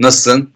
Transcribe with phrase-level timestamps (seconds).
[0.00, 0.50] Nasılsın?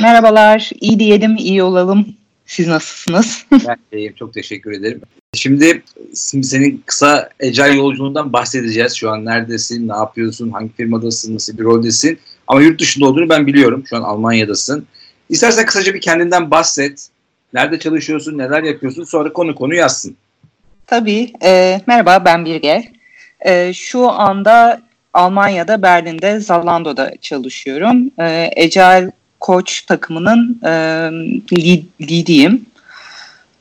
[0.00, 2.06] Merhabalar, iyi diyelim, iyi olalım.
[2.46, 3.46] Siz nasılsınız?
[3.52, 5.00] ben iyiyim, çok teşekkür ederim.
[5.34, 5.82] Şimdi,
[6.30, 8.94] şimdi senin kısa ecel yolculuğundan bahsedeceğiz.
[8.94, 12.18] Şu an neredesin, ne yapıyorsun, hangi firmadasın, nasıl bir roldesin.
[12.46, 13.84] Ama yurt dışında olduğunu ben biliyorum.
[13.86, 14.86] Şu an Almanya'dasın.
[15.28, 17.08] İstersen kısaca bir kendinden bahset.
[17.54, 20.16] Nerede çalışıyorsun, neler yapıyorsun, sonra konu konu yazsın.
[20.86, 21.32] Tabii.
[21.42, 22.92] E, merhaba, ben Birge.
[23.40, 24.82] E, şu anda
[25.14, 28.10] Almanya'da, Berlin'de, Zalando'da çalışıyorum.
[28.18, 30.70] E, Ecel Koç takımının e,
[32.02, 32.52] lead.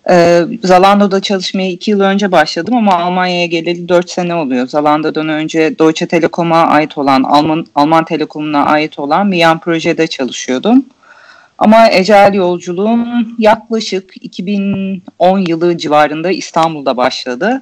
[0.09, 4.67] E, Zalando'da çalışmaya iki yıl önce başladım ama Almanya'ya geleli dört sene oluyor.
[4.67, 10.85] Zalando'dan önce Deutsche Telekom'a ait olan, Alman, Alman Telekom'una ait olan bir yan projede çalışıyordum.
[11.57, 13.05] Ama ecel yolculuğum
[13.39, 17.61] yaklaşık 2010 yılı civarında İstanbul'da başladı.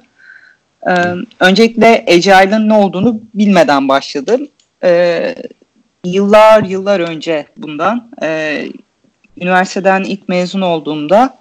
[0.88, 0.92] Ee,
[1.40, 4.48] öncelikle Agile'ın ne olduğunu bilmeden başladım.
[4.84, 5.34] Ee,
[6.04, 8.62] yıllar yıllar önce bundan e,
[9.40, 11.38] üniversiteden ilk mezun olduğumda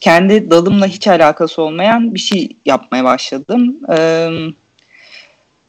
[0.00, 3.76] kendi dalımla hiç alakası olmayan bir şey yapmaya başladım.
[3.92, 4.28] Ee,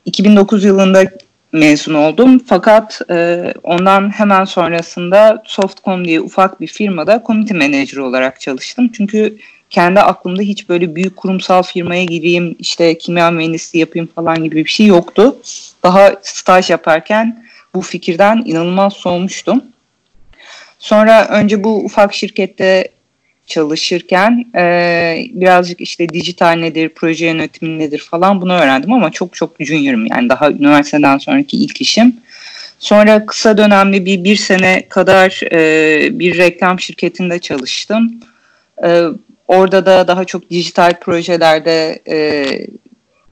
[0.05, 1.03] 2009 yılında
[1.51, 2.39] mezun oldum.
[2.39, 8.91] Fakat e, ondan hemen sonrasında Softcom diye ufak bir firmada community manager olarak çalıştım.
[8.93, 9.37] Çünkü
[9.71, 14.69] kendi aklımda hiç böyle büyük kurumsal firmaya gireyim, işte kimya mühendisliği yapayım falan gibi bir
[14.69, 15.37] şey yoktu.
[15.83, 19.63] Daha staj yaparken bu fikirden inanılmaz soğumuştum.
[20.79, 22.87] Sonra önce bu ufak şirkette
[23.47, 29.55] çalışırken e, birazcık işte dijital nedir, proje yönetimi nedir falan bunu öğrendim ama çok çok
[29.59, 32.15] junior'ım yani daha üniversiteden sonraki ilk işim.
[32.79, 38.19] Sonra kısa dönemli bir bir sene kadar e, bir reklam şirketinde çalıştım.
[38.83, 39.03] E,
[39.47, 42.45] orada da daha çok dijital projelerde e,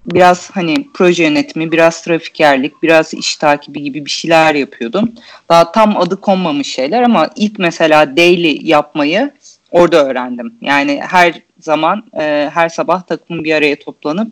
[0.05, 5.11] biraz hani proje yönetimi, biraz trafikerlik, biraz iş takibi gibi bir şeyler yapıyordum.
[5.49, 9.31] Daha tam adı konmamış şeyler ama ilk mesela daily yapmayı
[9.71, 10.53] orada öğrendim.
[10.61, 14.31] Yani her zaman e, her sabah takımın bir araya toplanıp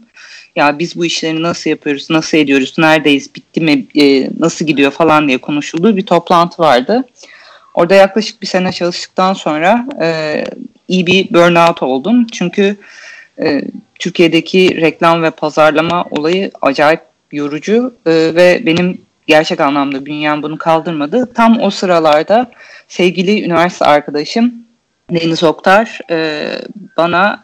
[0.56, 5.28] ya biz bu işleri nasıl yapıyoruz, nasıl ediyoruz, neredeyiz, bitti mi, e, nasıl gidiyor falan
[5.28, 7.04] diye konuşulduğu bir toplantı vardı.
[7.74, 10.44] Orada yaklaşık bir sene çalıştıktan sonra e,
[10.88, 12.28] iyi bir burnout oldum.
[12.28, 12.78] Çünkü
[13.42, 13.62] e,
[14.00, 21.34] Türkiye'deki reklam ve pazarlama olayı acayip yorucu e, ve benim gerçek anlamda bünyem bunu kaldırmadı.
[21.34, 22.52] Tam o sıralarda
[22.88, 24.54] sevgili üniversite arkadaşım
[25.12, 26.50] Deniz Oktar e,
[26.98, 27.44] bana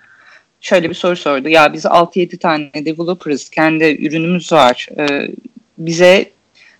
[0.61, 1.49] şöyle bir soru sordu.
[1.49, 4.87] Ya biz 6-7 tane developers, kendi ürünümüz var.
[4.97, 5.27] E,
[5.77, 6.31] bize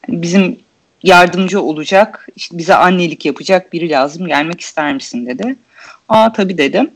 [0.09, 0.59] bizim
[1.03, 4.27] yardımcı olacak, işte bize annelik yapacak biri lazım.
[4.27, 5.55] Gelmek ister misin dedi.
[6.09, 6.91] Aa tabii dedim.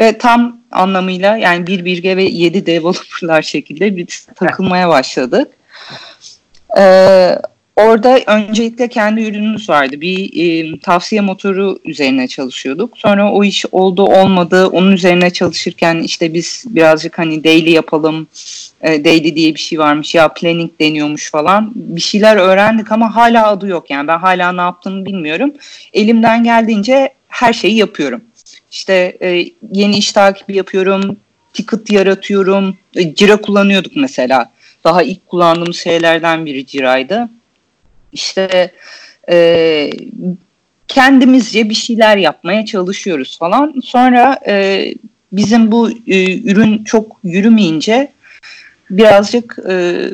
[0.00, 5.48] Ve tam anlamıyla yani bir birge ve yedi developerlar şekilde bir takılmaya başladık.
[6.78, 7.38] Ee,
[7.78, 10.00] Orada öncelikle kendi ürünümüz vardı.
[10.00, 12.98] Bir e, tavsiye motoru üzerine çalışıyorduk.
[12.98, 14.66] Sonra o iş oldu olmadı.
[14.66, 18.26] Onun üzerine çalışırken işte biz birazcık hani daily yapalım.
[18.80, 21.72] E, daily diye bir şey varmış ya planning deniyormuş falan.
[21.74, 23.90] Bir şeyler öğrendik ama hala adı yok.
[23.90, 25.52] Yani ben hala ne yaptığımı bilmiyorum.
[25.92, 28.22] Elimden geldiğince her şeyi yapıyorum.
[28.78, 31.16] İşte e, yeni iş takibi yapıyorum.
[31.52, 32.78] Ticket yaratıyorum.
[32.96, 34.52] E, Cira kullanıyorduk mesela.
[34.84, 37.28] Daha ilk kullandığım şeylerden biri Cira'ydı
[38.12, 38.72] işte
[39.30, 39.90] e,
[40.88, 43.74] kendimizce bir şeyler yapmaya çalışıyoruz falan.
[43.84, 44.84] Sonra e,
[45.32, 48.12] bizim bu e, ürün çok yürümeyince
[48.90, 50.04] birazcık e,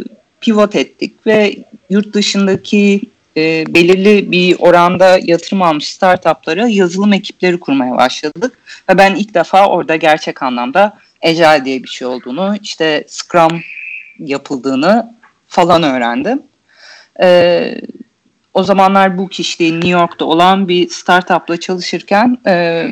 [0.41, 1.56] pivot ettik ve
[1.91, 3.00] yurt dışındaki
[3.37, 8.59] e, belirli bir oranda yatırım almış startuplara yazılım ekipleri kurmaya başladık.
[8.89, 13.62] Ve ben ilk defa orada gerçek anlamda Agile diye bir şey olduğunu, işte Scrum
[14.19, 15.15] yapıldığını
[15.49, 16.43] falan öğrendim.
[17.23, 17.81] E,
[18.55, 22.87] o zamanlar bu kişiliği New York'ta olan bir startupla çalışırken e,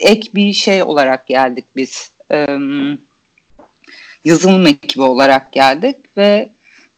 [0.00, 2.10] ek bir şey olarak geldik biz.
[2.30, 2.46] E,
[4.24, 6.48] yazılım ekibi olarak geldik ve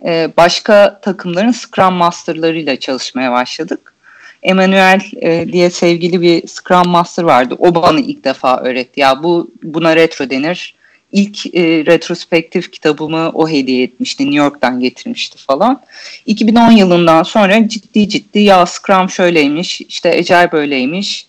[0.04, 3.94] e, başka takımların Scrum Master'larıyla çalışmaya başladık.
[4.42, 7.54] Emmanuel e, diye sevgili bir Scrum Master vardı.
[7.58, 9.00] O bana ilk defa öğretti.
[9.00, 10.74] Ya bu buna retro denir
[11.14, 14.24] ilk e, retrospektif kitabımı o hediye etmişti.
[14.24, 15.80] New York'tan getirmişti falan.
[16.26, 21.26] 2010 yılından sonra ciddi ciddi ya Scrum şöyleymiş, işte Agile böyleymiş,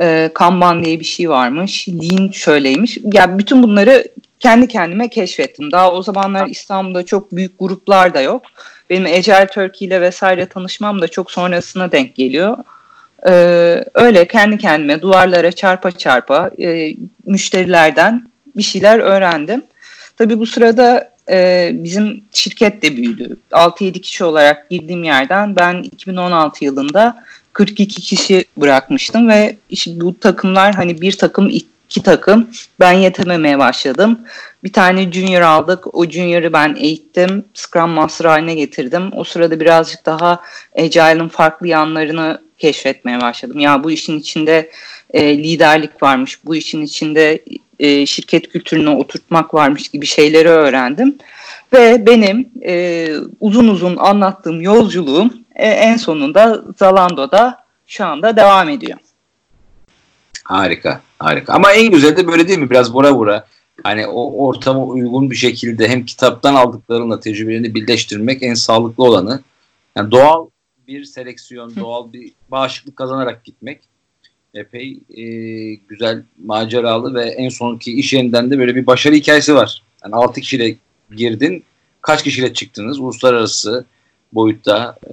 [0.00, 2.98] e, Kanban diye bir şey varmış, Lean şöyleymiş.
[3.12, 4.08] Yani bütün bunları
[4.40, 5.72] kendi kendime keşfettim.
[5.72, 8.42] Daha o zamanlar İstanbul'da çok büyük gruplar da yok.
[8.90, 12.56] Benim Agile Turkey ile vesaire tanışmam da çok sonrasına denk geliyor.
[13.28, 16.94] Ee, öyle kendi kendime duvarlara çarpa çarpa e,
[17.26, 19.62] müşterilerden bir şeyler öğrendim.
[20.16, 23.36] Tabii bu sırada e, bizim şirket de büyüdü.
[23.52, 30.74] 6-7 kişi olarak girdiğim yerden ben 2016 yılında 42 kişi bırakmıştım ve işte bu takımlar
[30.74, 31.48] hani bir takım
[31.90, 32.50] iki takım
[32.80, 34.20] ben yetememeye başladım.
[34.64, 35.94] Bir tane junior aldık.
[35.94, 37.44] O junior'ı ben eğittim.
[37.54, 39.10] Scrum Master haline getirdim.
[39.12, 40.40] O sırada birazcık daha
[40.78, 43.58] Agile'ın farklı yanlarını keşfetmeye başladım.
[43.58, 44.70] Ya bu işin içinde
[45.10, 46.44] e, liderlik varmış.
[46.44, 47.44] Bu işin içinde
[47.78, 51.18] e, şirket kültürünü oturtmak varmış gibi şeyleri öğrendim.
[51.72, 53.08] Ve benim e,
[53.40, 58.98] uzun uzun anlattığım yolculuğum e, en sonunda Zalando'da şu anda devam ediyor.
[60.44, 61.52] Harika, harika.
[61.52, 62.70] Ama en güzeli de böyle değil mi?
[62.70, 63.46] Biraz vura vura.
[63.82, 69.42] Hani o ortama uygun bir şekilde hem kitaptan aldıklarınla tecrübelerini birleştirmek en sağlıklı olanı.
[69.96, 70.46] Yani doğal
[70.88, 73.80] bir seleksiyon, doğal bir bağışıklık kazanarak gitmek
[74.54, 75.24] epey e,
[75.74, 79.82] güzel, maceralı ve en sonki iş yerinden de böyle bir başarı hikayesi var.
[80.04, 80.76] Yani 6 kişiyle
[81.16, 81.64] girdin,
[82.00, 83.00] kaç kişiyle çıktınız?
[83.00, 83.84] Uluslararası
[84.32, 85.12] boyutta e,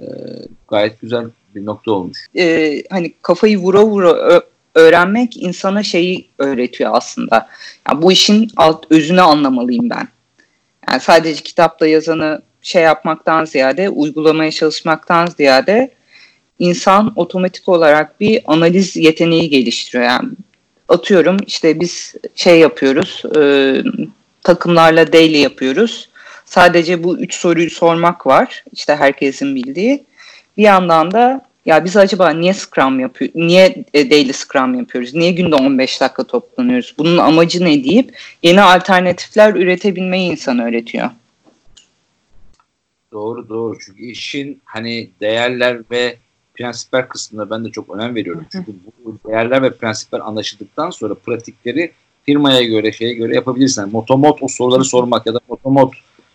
[0.68, 2.18] gayet güzel bir nokta olmuş.
[2.36, 4.42] E, hani kafayı vura vura
[4.74, 7.48] öğrenmek insana şeyi öğretiyor aslında.
[7.88, 10.08] Yani bu işin alt özünü anlamalıyım ben.
[10.88, 15.94] Yani sadece kitapta yazanı şey yapmaktan ziyade, uygulamaya çalışmaktan ziyade
[16.58, 20.04] insan otomatik olarak bir analiz yeteneği geliştiriyor.
[20.04, 20.28] Yani
[20.88, 23.40] atıyorum işte biz şey yapıyoruz, e,
[24.42, 26.08] takımlarla daily yapıyoruz.
[26.44, 28.64] Sadece bu üç soruyu sormak var.
[28.72, 30.04] İşte herkesin bildiği.
[30.56, 35.32] Bir yandan da ya biz acaba niye Scrum yapıyor, niye e, daily Scrum yapıyoruz, niye
[35.32, 41.10] günde 15 dakika toplanıyoruz, bunun amacı ne deyip yeni alternatifler üretebilmeyi insan öğretiyor.
[43.12, 46.16] Doğru doğru çünkü işin hani değerler ve
[46.54, 48.46] prensipler kısmına ben de çok önem veriyorum.
[48.52, 48.72] Çünkü
[49.04, 53.92] bu değerler ve prensipler anlaşıldıktan sonra pratikleri firmaya göre şeye göre yapabilirsin.
[53.92, 55.94] Motomot o soruları sormak ya da motomot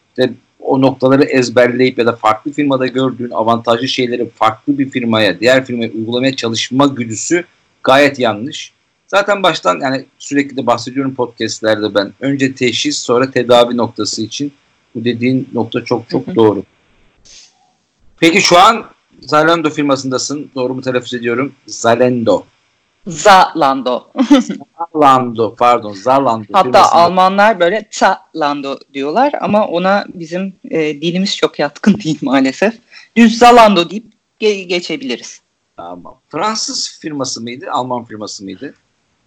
[0.09, 0.33] işte
[0.69, 5.91] o noktaları ezberleyip ya da farklı firmada gördüğün avantajlı şeyleri farklı bir firmaya, diğer firmaya
[5.91, 7.43] uygulamaya çalışma güdüsü
[7.83, 8.71] gayet yanlış.
[9.07, 12.13] Zaten baştan yani sürekli de bahsediyorum podcastlerde ben.
[12.19, 14.53] Önce teşhis sonra tedavi noktası için
[14.95, 16.35] bu dediğin nokta çok çok hı hı.
[16.35, 16.63] doğru.
[18.19, 18.85] Peki şu an
[19.21, 20.51] Zalando firmasındasın.
[20.55, 21.53] Doğru mu telaffuz ediyorum?
[21.67, 22.43] Zalendo.
[23.09, 24.11] Zalando.
[24.93, 26.45] Zalando pardon Zalando.
[26.53, 26.91] Hatta.
[26.91, 32.73] Almanlar böyle Zalando diyorlar ama ona bizim e, dilimiz çok yatkın değil maalesef.
[33.15, 34.05] Düz Zalando deyip
[34.41, 35.41] ge- geçebiliriz.
[35.77, 36.17] Tamam.
[36.29, 37.65] Fransız firması mıydı?
[37.71, 38.73] Alman firması mıydı?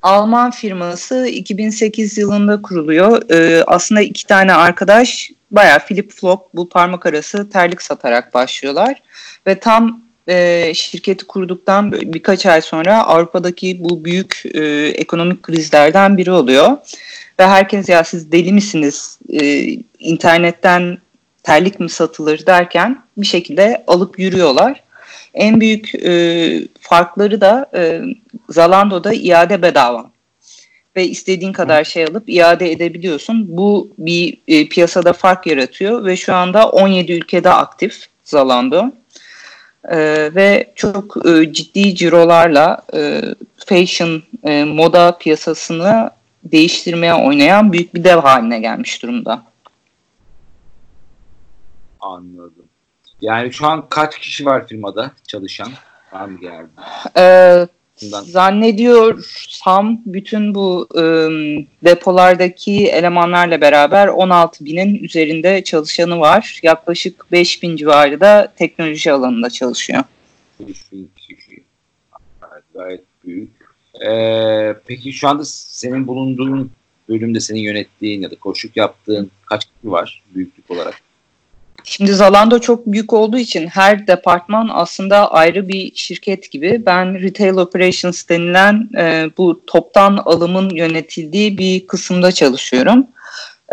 [0.02, 3.30] Alman firması 2008 yılında kuruluyor.
[3.30, 9.02] Ee, aslında iki tane arkadaş bayağı flip flop bu parmak arası terlik satarak başlıyorlar.
[9.46, 16.30] Ve tam e, şirketi kurduktan birkaç ay sonra Avrupa'daki bu büyük e, ekonomik krizlerden biri
[16.30, 16.76] oluyor.
[17.40, 19.66] Ve herkes ya siz deli misiniz e,
[19.98, 20.98] internetten
[21.42, 24.82] terlik mi satılır derken bir şekilde alıp yürüyorlar.
[25.34, 28.00] En büyük e, farkları da e,
[28.48, 30.10] Zalando'da iade bedava
[30.96, 33.56] ve istediğin kadar şey alıp iade edebiliyorsun.
[33.56, 38.92] Bu bir e, piyasada fark yaratıyor ve şu anda 17 ülkede aktif Zalando.
[39.88, 39.98] E,
[40.34, 43.22] ve çok e, ciddi cirolarla e,
[43.66, 46.10] fashion, e, moda piyasasını
[46.44, 49.42] değiştirmeye oynayan büyük bir dev haline gelmiş durumda.
[52.00, 52.64] Anladım.
[53.20, 55.68] Yani şu an kaç kişi var firmada çalışan?
[56.12, 56.68] Var mı geldi?
[57.16, 57.66] Ee,
[58.24, 61.02] zannediyorsam bütün bu e,
[61.84, 66.60] depolardaki elemanlarla beraber 16 binin üzerinde çalışanı var.
[66.62, 70.04] Yaklaşık 5 bin civarı da teknoloji alanında çalışıyor.
[70.60, 71.62] 5 bin kişi.
[72.74, 73.50] Gayet büyük.
[74.06, 76.70] Ee, peki şu anda senin bulunduğun
[77.08, 81.11] bölümde senin yönettiğin ya da koşuk yaptığın kaç kişi var büyüklük olarak?
[81.84, 86.82] Şimdi Zalando çok büyük olduğu için her departman aslında ayrı bir şirket gibi.
[86.86, 93.06] Ben Retail Operations denilen e, bu toptan alımın yönetildiği bir kısımda çalışıyorum.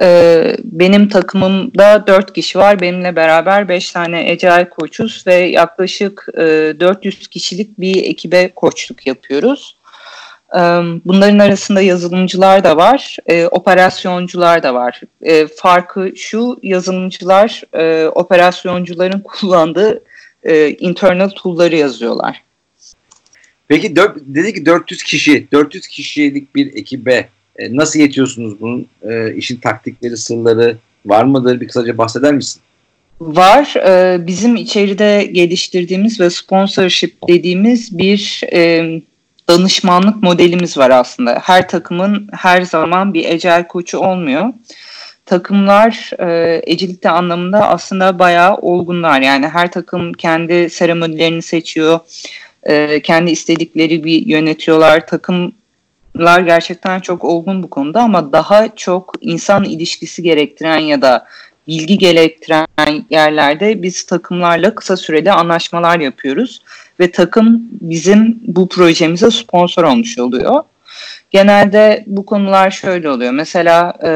[0.02, 2.82] E, benim takımımda 4 kişi var.
[2.82, 6.42] Benimle beraber 5 tane Agile koçuz ve yaklaşık e,
[6.80, 9.79] 400 kişilik bir ekibe koçluk yapıyoruz.
[11.06, 15.02] Bunların arasında yazılımcılar da var, e, operasyoncular da var.
[15.22, 20.04] E, farkı şu, yazılımcılar e, operasyoncuların kullandığı
[20.80, 22.44] internal tool'ları yazıyorlar.
[23.68, 27.30] Peki dört, dedi ki 400 kişi, 400 kişilik bir ekibe
[27.70, 28.88] nasıl yetiyorsunuz bunun?
[29.36, 31.62] İşin taktikleri, sırları var mıdır?
[31.62, 32.62] Bir kısaca bahseder misin?
[33.22, 33.74] Var.
[34.28, 38.42] Bizim içeride geliştirdiğimiz ve sponsorship dediğimiz bir
[39.50, 41.40] danışmanlık modelimiz var aslında.
[41.44, 44.54] Her takımın her zaman bir ecel koçu olmuyor.
[45.26, 49.22] Takımlar e, ecilikte anlamında aslında bayağı olgunlar.
[49.22, 52.00] Yani her takım kendi seremonilerini seçiyor.
[52.64, 55.08] e, kendi istedikleri bir yönetiyorlar.
[55.08, 61.26] Takımlar gerçekten çok olgun bu konuda ama daha çok insan ilişkisi gerektiren ya da
[61.68, 66.62] bilgi gerektiren yerlerde biz takımlarla kısa süreli anlaşmalar yapıyoruz
[67.00, 70.64] ve takım bizim bu projemize sponsor olmuş oluyor.
[71.32, 73.32] Genelde bu konular şöyle oluyor.
[73.32, 74.12] Mesela e,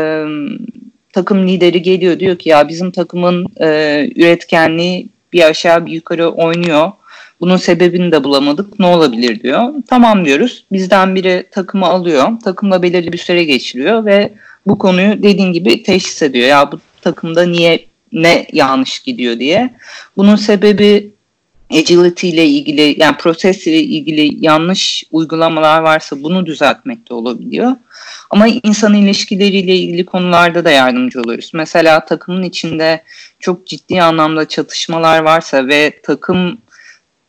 [1.13, 3.67] takım lideri geliyor diyor ki ya bizim takımın e,
[4.15, 6.91] üretkenliği bir aşağı bir yukarı oynuyor.
[7.41, 8.79] Bunun sebebini de bulamadık.
[8.79, 9.73] Ne olabilir diyor.
[9.87, 10.65] Tamam diyoruz.
[10.71, 12.27] Bizden biri takımı alıyor.
[12.43, 14.33] Takımla belirli bir süre geçiriyor ve
[14.67, 16.47] bu konuyu dediğin gibi teşhis ediyor.
[16.47, 19.73] Ya bu takımda niye ne yanlış gidiyor diye.
[20.17, 21.12] Bunun sebebi
[21.79, 27.71] agility ile ilgili yani proses ile ilgili yanlış uygulamalar varsa bunu düzeltmek de olabiliyor.
[28.29, 31.51] Ama insan ilişkileriyle ilgili konularda da yardımcı oluyoruz.
[31.53, 33.03] Mesela takımın içinde
[33.39, 36.57] çok ciddi anlamda çatışmalar varsa ve takım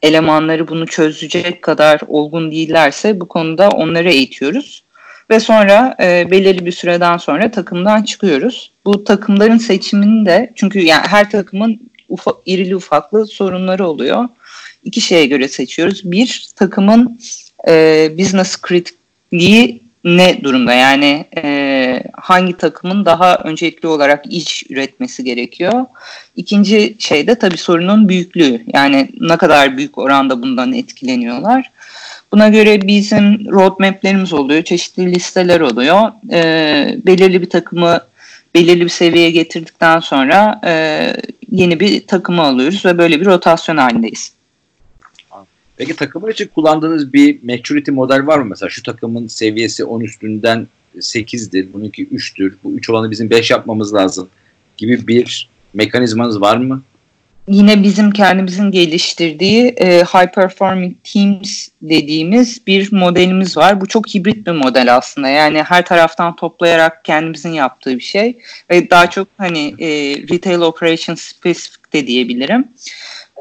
[0.02, 4.84] elemanları bunu çözecek kadar olgun değillerse bu konuda onları eğitiyoruz.
[5.30, 8.72] Ve sonra e, belirli bir süreden sonra takımdan çıkıyoruz.
[8.84, 14.28] Bu takımların seçimini de çünkü yani her takımın ufa, irili ufaklı sorunları oluyor.
[14.84, 16.00] İki şeye göre seçiyoruz.
[16.04, 17.20] Bir, takımın
[17.68, 20.72] e, business criticliği ne durumda?
[20.72, 25.86] Yani e, hangi takımın daha öncelikli olarak iş üretmesi gerekiyor?
[26.36, 28.64] İkinci şey de tabii sorunun büyüklüğü.
[28.72, 31.70] Yani ne kadar büyük oranda bundan etkileniyorlar.
[32.32, 36.12] Buna göre bizim roadmap'lerimiz oluyor, çeşitli listeler oluyor.
[36.32, 38.00] E, belirli bir takımı
[38.54, 40.72] belirli bir seviyeye getirdikten sonra e,
[41.50, 44.32] yeni bir takımı alıyoruz ve böyle bir rotasyon halindeyiz.
[45.76, 48.44] Peki takımın için kullandığınız bir maturity model var mı?
[48.44, 53.94] Mesela şu takımın seviyesi 10 üstünden 8'dir, bununki 3'tür, bu 3 olanı bizim 5 yapmamız
[53.94, 54.28] lazım
[54.76, 56.82] gibi bir mekanizmanız var mı?
[57.48, 63.80] Yine bizim kendimizin geliştirdiği e, High Performing Teams dediğimiz bir modelimiz var.
[63.80, 65.28] Bu çok hibrit bir model aslında.
[65.28, 68.38] Yani her taraftan toplayarak kendimizin yaptığı bir şey.
[68.70, 69.88] Ve daha çok hani e,
[70.30, 72.68] Retail Operations Specific de diyebilirim.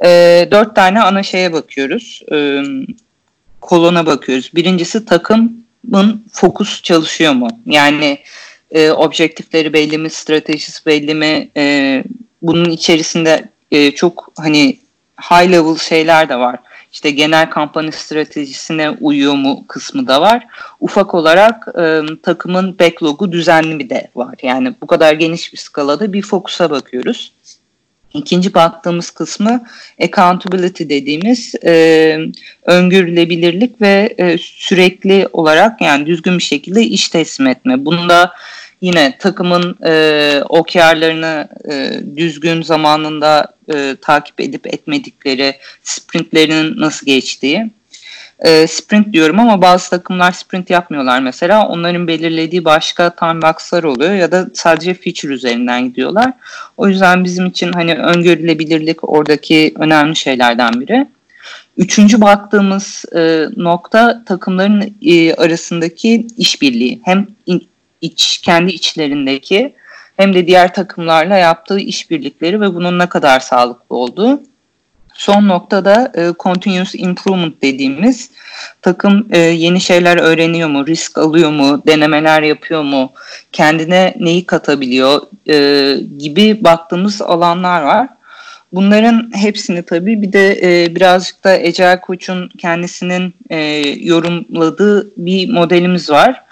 [0.05, 0.07] E,
[0.51, 2.21] dört tane ana şeye bakıyoruz.
[2.31, 2.63] E,
[3.61, 4.51] kolona bakıyoruz.
[4.55, 7.47] Birincisi takımın fokus çalışıyor mu?
[7.65, 8.17] Yani
[8.71, 11.49] e, objektifleri belli mi, stratejisi belli mi?
[11.57, 12.03] E,
[12.41, 14.79] bunun içerisinde e, çok hani
[15.21, 16.59] high level şeyler de var.
[16.93, 20.47] İşte genel kampanya stratejisine uyuyor mu kısmı da var.
[20.79, 24.35] Ufak olarak e, takımın backlogu düzenli bir de var.
[24.43, 27.31] Yani bu kadar geniş bir skalada bir fokusa bakıyoruz.
[28.13, 29.63] İkinci baktığımız kısmı
[30.03, 32.17] accountability dediğimiz e,
[32.63, 37.85] öngörülebilirlik ve e, sürekli olarak yani düzgün bir şekilde iş teslim etme.
[37.85, 38.33] Bunda
[38.83, 47.69] yine takımın e, OKR'larını e, düzgün zamanında e, takip edip etmedikleri, sprintlerinin nasıl geçtiği
[48.39, 51.67] e, sprint diyorum ama bazı takımlar sprint yapmıyorlar mesela.
[51.67, 56.33] Onların belirlediği başka time box'lar oluyor ya da sadece feature üzerinden gidiyorlar.
[56.77, 61.07] O yüzden bizim için hani öngörülebilirlik oradaki önemli şeylerden biri.
[61.77, 67.01] Üçüncü baktığımız e, nokta takımların e, arasındaki işbirliği.
[67.03, 67.67] Hem in,
[68.03, 69.75] iç kendi içlerindeki
[70.17, 74.41] hem de diğer takımlarla yaptığı işbirlikleri ve bunun ne kadar sağlıklı olduğu.
[75.13, 78.29] Son noktada e, continuous improvement dediğimiz
[78.81, 83.11] takım e, yeni şeyler öğreniyor mu, risk alıyor mu, denemeler yapıyor mu,
[83.51, 88.07] kendine neyi katabiliyor e, gibi baktığımız alanlar var.
[88.73, 93.57] Bunların hepsini tabii bir de e, birazcık da Ecel Koç'un kendisinin e,
[93.99, 96.43] yorumladığı bir modelimiz var.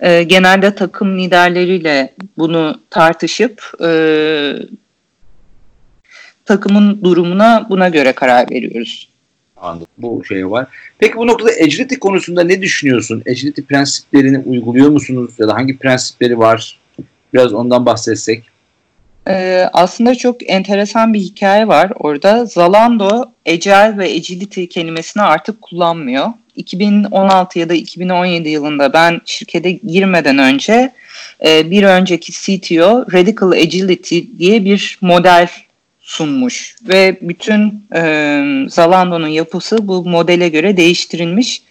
[0.00, 3.90] E, genelde takım liderleriyle bunu tartışıp e,
[6.44, 9.08] takımın durumuna buna göre karar veriyoruz.
[9.56, 9.86] Anladım.
[9.98, 10.66] Bu şey var.
[10.98, 13.22] Peki bu noktada agility konusunda ne düşünüyorsun?
[13.28, 15.34] Agility prensiplerini uyguluyor musunuz?
[15.38, 16.78] Ya da hangi prensipleri var?
[17.34, 18.44] Biraz ondan bahsetsek.
[19.28, 22.44] Ee, aslında çok enteresan bir hikaye var orada.
[22.46, 26.28] Zalando Agile ve Agility kelimesini artık kullanmıyor.
[26.60, 30.92] 2016 ya da 2017 yılında ben şirkete girmeden önce
[31.46, 35.48] e, bir önceki CTO Radical Agility diye bir model
[36.00, 41.62] sunmuş ve bütün e, Zalando'nun yapısı bu modele göre değiştirilmiş.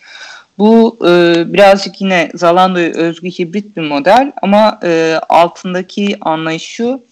[0.58, 7.03] Bu e, birazcık yine Zalando'ya özgü hibrit bir model ama e, altındaki anlayış şu,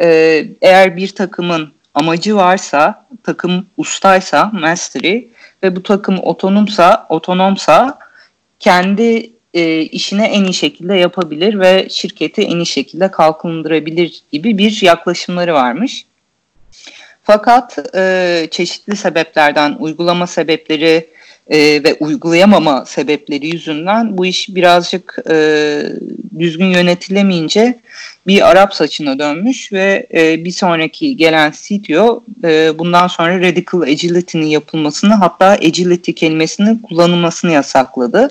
[0.00, 0.06] e,
[0.62, 5.20] eğer bir takımın amacı varsa, takım ustaysa, mastery
[5.62, 7.98] ve bu takım otonomsa, otonomsa
[8.58, 14.82] kendi e, işine en iyi şekilde yapabilir ve şirketi en iyi şekilde kalkındırabilir gibi bir
[14.82, 16.06] yaklaşımları varmış.
[17.24, 21.08] Fakat e, çeşitli sebeplerden, uygulama sebepleri
[21.48, 25.82] e, ve uygulayamama sebepleri yüzünden bu iş birazcık e,
[26.38, 27.78] düzgün yönetilemeyince
[28.26, 34.46] bir Arap saçına dönmüş ve e, bir sonraki gelen CTO e, bundan sonra Radical Agility'nin
[34.46, 38.30] yapılmasını hatta Agility kelimesinin kullanılmasını yasakladı.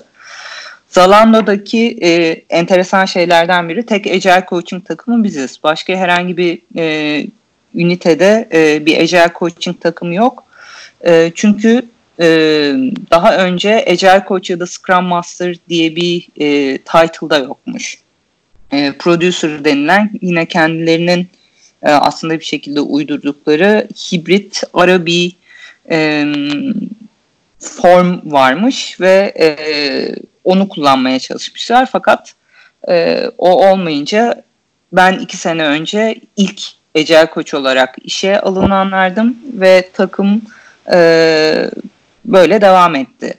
[0.88, 5.58] Zalando'daki e, enteresan şeylerden biri tek Agile Coaching takımı biziz.
[5.64, 7.26] Başka herhangi bir e,
[7.74, 10.44] ünitede e, bir Agile Coaching takımı yok.
[11.06, 11.82] E, çünkü
[12.20, 12.26] e,
[13.10, 17.98] daha önce Agile Coach ya da Scrum Master diye bir e, title da yokmuş.
[18.72, 21.30] E, producer denilen yine kendilerinin
[21.82, 25.36] e, aslında bir şekilde uydurdukları hibrit ara bir
[25.90, 26.26] e,
[27.58, 29.46] form varmış ve e,
[30.44, 31.88] onu kullanmaya çalışmışlar.
[31.92, 32.34] Fakat
[32.88, 34.42] e, o olmayınca
[34.92, 36.62] ben iki sene önce ilk
[36.94, 40.42] Ecel Koç olarak işe alınanlardım ve takım
[40.92, 41.70] e,
[42.24, 43.34] böyle devam etti.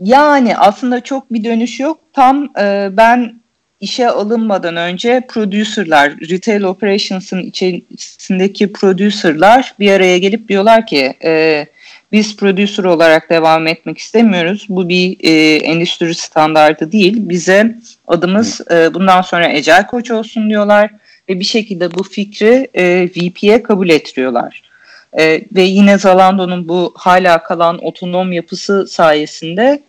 [0.00, 2.00] Yani aslında çok bir dönüş yok.
[2.12, 3.40] Tam e, ben
[3.80, 11.66] işe alınmadan önce producerlar, retail operations'ın içerisindeki producerlar bir araya gelip diyorlar ki e,
[12.12, 14.66] biz producer olarak devam etmek istemiyoruz.
[14.68, 17.14] Bu bir e, endüstri standardı değil.
[17.16, 17.76] Bize
[18.06, 20.90] adımız e, bundan sonra Agile Koç olsun diyorlar
[21.28, 24.62] ve bir şekilde bu fikri e, VP'ye kabul ettiriyorlar.
[25.18, 29.82] E, ve yine Zalando'nun bu hala kalan otonom yapısı sayesinde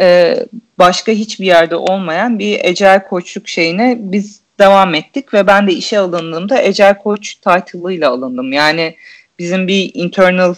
[0.00, 0.36] e,
[0.78, 5.98] başka hiçbir yerde olmayan bir Agile koçluk şeyine biz devam ettik ve ben de işe
[5.98, 8.52] alındığımda Agile Coach title'ıyla alındım.
[8.52, 8.96] Yani
[9.38, 10.54] bizim bir internal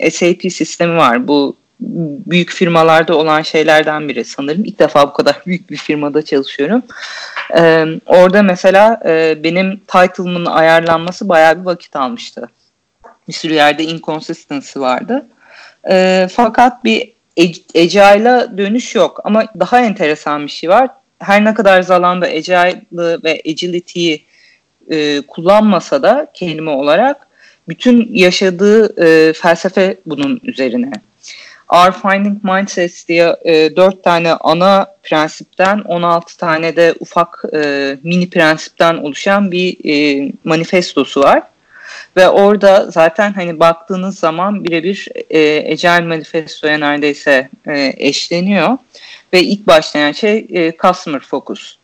[0.00, 1.28] e, SAP sistemi var.
[1.28, 1.56] Bu
[2.26, 4.64] büyük firmalarda olan şeylerden biri sanırım.
[4.64, 6.82] İlk defa bu kadar büyük bir firmada çalışıyorum.
[7.58, 12.48] E, orada mesela e, benim title'ımın ayarlanması bayağı bir vakit almıştı.
[13.28, 15.26] Bir sürü yerde inconsistency vardı.
[15.90, 17.12] E, fakat bir
[17.74, 19.20] Agile'a dönüş yok.
[19.24, 20.90] Ama daha enteresan bir şey var.
[21.18, 24.24] Her ne kadar Zalando Agile'ı ve Agility'yi
[24.90, 27.28] e, kullanmasa da kelime olarak
[27.68, 30.92] bütün yaşadığı e, felsefe bunun üzerine.
[31.68, 38.30] Our Finding Mindsets diye e, 4 tane ana prensipten 16 tane de ufak e, mini
[38.30, 41.42] prensipten oluşan bir e, manifestosu var.
[42.16, 48.78] Ve orada zaten hani baktığınız zaman birebir e, Agile Manifesto'ya neredeyse e, eşleniyor.
[49.32, 51.76] Ve ilk başlayan şey e, Customer Focus.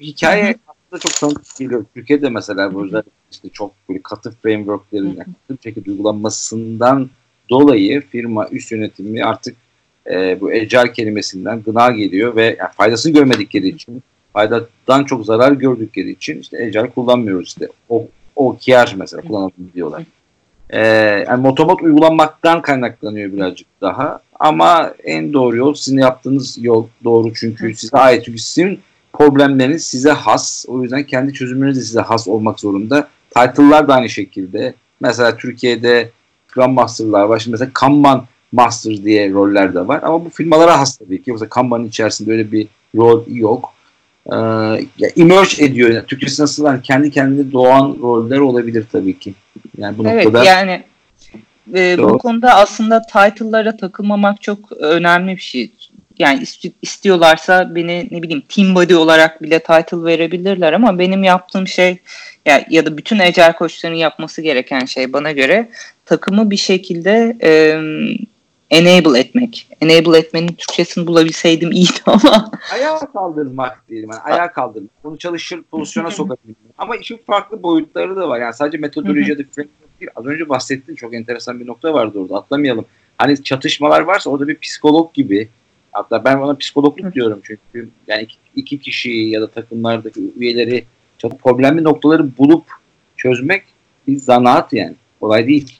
[0.00, 0.54] Hikaye Hı-hı.
[0.66, 1.84] aslında çok tanıdık geliyor.
[1.94, 7.10] Türkiye'de mesela bu özellikle işte çok böyle katı frameworklerin katı şekilde uygulanmasından
[7.50, 9.56] dolayı firma üst yönetimi artık
[10.10, 14.02] e, bu Agile kelimesinden gına geliyor ve yani faydasını görmedikleri için
[14.32, 17.68] faydadan çok zarar gördükleri için işte Agile kullanmıyoruz işte.
[17.88, 18.08] O
[18.40, 20.02] o OKR mesela kullanalım diyorlar.
[20.70, 20.80] Ee,
[21.28, 24.20] yani motomot uygulanmaktan kaynaklanıyor birazcık daha.
[24.38, 28.24] Ama en doğru yol sizin yaptığınız yol doğru çünkü size ait.
[28.24, 28.80] Çünkü sizin
[29.12, 30.64] problemleriniz size has.
[30.68, 33.08] O yüzden kendi çözümleriniz de size has olmak zorunda.
[33.30, 34.74] Title'lar da aynı şekilde.
[35.00, 36.10] Mesela Türkiye'de
[36.48, 37.38] Scrum Master'lar var.
[37.38, 40.00] Şimdi mesela Kanban Master diye roller de var.
[40.02, 41.32] Ama bu firmalara has tabii ki.
[41.32, 43.72] Mesela Kanban'ın içerisinde öyle bir rol yok
[44.30, 44.36] e,
[44.98, 45.90] ya emerge ediyor.
[45.90, 49.34] Yani Türkçesi nasıl yani kendi kendine doğan roller olabilir tabii ki.
[49.78, 50.82] Yani bu evet, noktada yani
[51.74, 55.72] e, bu konuda aslında title'lara takılmamak çok önemli bir şey.
[56.18, 61.68] Yani ist- istiyorlarsa beni ne bileyim team body olarak bile title verebilirler ama benim yaptığım
[61.68, 61.98] şey
[62.46, 65.68] ya, ya da bütün ecel koçların yapması gereken şey bana göre
[66.06, 67.80] takımı bir şekilde e,
[68.70, 69.68] enable etmek.
[69.80, 72.50] Enable etmenin Türkçesini bulabilseydim iyiydi ama.
[72.72, 74.10] Ayağa kaldırmak diyelim.
[74.12, 74.90] Yani ayağa kaldırmak.
[75.04, 76.56] Bunu çalışır pozisyona sokabilmek.
[76.78, 78.40] Ama işin farklı boyutları da var.
[78.40, 79.42] Yani sadece metodoloji ya da
[80.00, 80.10] değil.
[80.16, 82.36] Az önce bahsettiğin çok enteresan bir nokta vardı orada.
[82.36, 82.84] Atlamayalım.
[83.18, 85.48] Hani çatışmalar varsa orada bir psikolog gibi
[85.92, 90.84] hatta ben ona psikologluk diyorum çünkü yani iki, iki kişi ya da takımlardaki üyeleri
[91.18, 92.64] çok problemli noktaları bulup
[93.16, 93.62] çözmek
[94.08, 94.94] bir zanaat yani.
[95.20, 95.79] Kolay değil.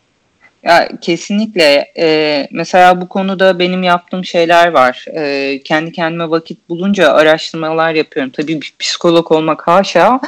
[0.63, 1.93] Ya kesinlikle.
[1.99, 5.05] Ee, mesela bu konuda benim yaptığım şeyler var.
[5.17, 8.33] Ee, kendi kendime vakit bulunca araştırmalar yapıyorum.
[8.37, 10.21] Tabii bir psikolog olmak haşa.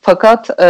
[0.00, 0.68] Fakat e,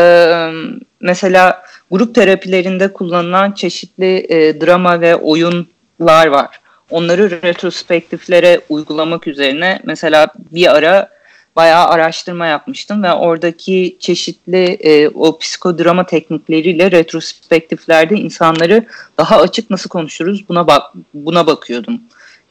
[1.01, 6.61] mesela grup terapilerinde kullanılan çeşitli e, drama ve oyunlar var.
[6.91, 11.16] Onları retrospektiflere uygulamak üzerine mesela bir ara
[11.57, 18.87] bayağı araştırma yapmıştım ve oradaki çeşitli e, o psikodrama teknikleriyle retrospektiflerde insanları
[19.19, 20.83] daha açık nasıl konuşuruz buna bak
[21.15, 22.01] buna bakıyordum.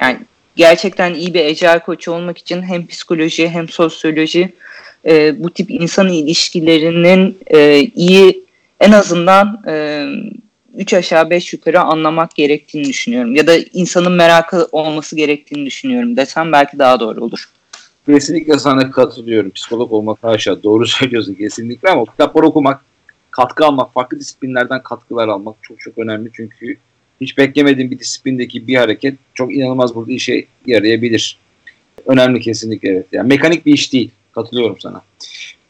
[0.01, 0.17] Yani
[0.55, 4.53] gerçekten iyi bir ecel koçu olmak için hem psikoloji hem sosyoloji
[5.05, 8.45] e, bu tip insan ilişkilerinin e, iyi
[8.79, 10.05] en azından e,
[10.77, 13.35] üç aşağı beş yukarı anlamak gerektiğini düşünüyorum.
[13.35, 17.49] Ya da insanın merakı olması gerektiğini düşünüyorum desem belki daha doğru olur.
[18.05, 19.51] Kesinlikle sana katılıyorum.
[19.51, 20.63] Psikolog olmak haşa.
[20.63, 22.81] Doğru söylüyorsun kesinlikle ama kitaplar okumak,
[23.31, 26.29] katkı almak, farklı disiplinlerden katkılar almak çok çok önemli.
[26.33, 26.77] Çünkü
[27.21, 31.37] hiç beklemediğin bir disiplindeki bir hareket çok inanılmaz burada işe yarayabilir.
[32.05, 33.05] Önemli kesinlikle evet.
[33.11, 34.11] Yani mekanik bir iş değil.
[34.31, 35.01] Katılıyorum sana.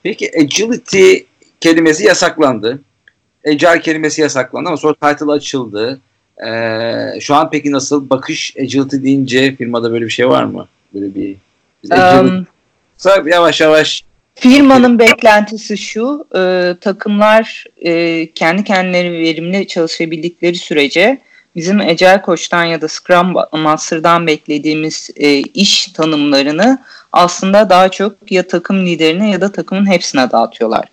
[0.04, 1.16] Peki agility
[1.62, 2.82] kelimesi yasaklandı.
[3.48, 6.00] Agile kelimesi yasaklandı ama sonra title açıldı.
[6.48, 10.68] Ee, şu an peki nasıl bakış agility deyince firmada böyle bir şey var mı?
[10.94, 11.36] Böyle bir
[11.92, 12.48] um,
[13.26, 14.04] yavaş yavaş
[14.36, 21.22] Firmanın beklentisi şu, e, takımlar e, kendi kendileri verimli çalışabildikleri sürece
[21.56, 26.80] bizim Agile Coach'tan ya da Scrum Master'dan beklediğimiz e, iş tanımlarını
[27.12, 30.86] aslında daha çok ya takım liderine ya da takımın hepsine dağıtıyorlar.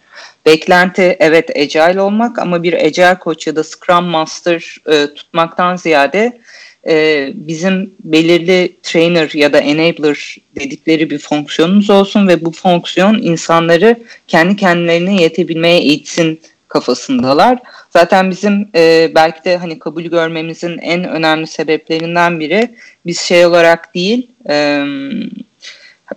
[0.46, 6.40] Beklenti evet Agile olmak ama bir Agile Coach ya da Scrum Master e, tutmaktan ziyade
[6.88, 13.96] e, bizim belirli trainer ya da enabler dedikleri bir fonksiyonumuz olsun ve bu fonksiyon insanları
[14.28, 17.58] kendi kendilerine yetebilmeye eğitsin kafasındalar.
[17.90, 22.74] Zaten bizim e, belki de hani kabul görmemizin en önemli sebeplerinden biri
[23.06, 24.84] biz şey olarak değil e,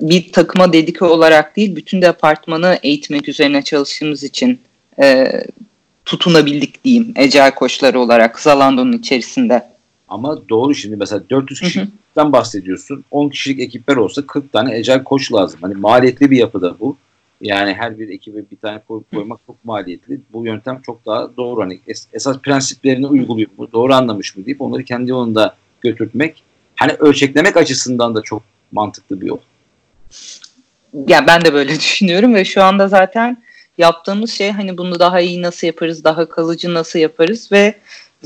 [0.01, 4.59] bir takıma dedike olarak değil bütün departmanı eğitmek üzerine çalıştığımız için
[5.01, 5.31] e,
[6.05, 9.74] tutunabildik diyeyim ecel koçları olarak Zalando'nun içerisinde.
[10.07, 13.05] Ama doğru şimdi mesela 400 kişiden bahsediyorsun.
[13.11, 15.59] 10 kişilik ekipler olsa 40 tane ecel koç lazım.
[15.61, 16.97] Hani maliyetli bir yapıda bu.
[17.41, 20.21] Yani her bir ekibe bir tane koy, koymak çok maliyetli.
[20.33, 21.61] Bu yöntem çok daha doğru.
[21.61, 23.49] Hani es, esas prensiplerini uyguluyor.
[23.57, 26.43] Bu doğru anlamış mı deyip onları kendi yolunda götürtmek.
[26.75, 29.37] Hani ölçeklemek açısından da çok mantıklı bir yol.
[31.07, 33.43] Yani ben de böyle düşünüyorum ve şu anda zaten
[33.77, 37.75] yaptığımız şey hani bunu daha iyi nasıl yaparız, daha kalıcı nasıl yaparız ve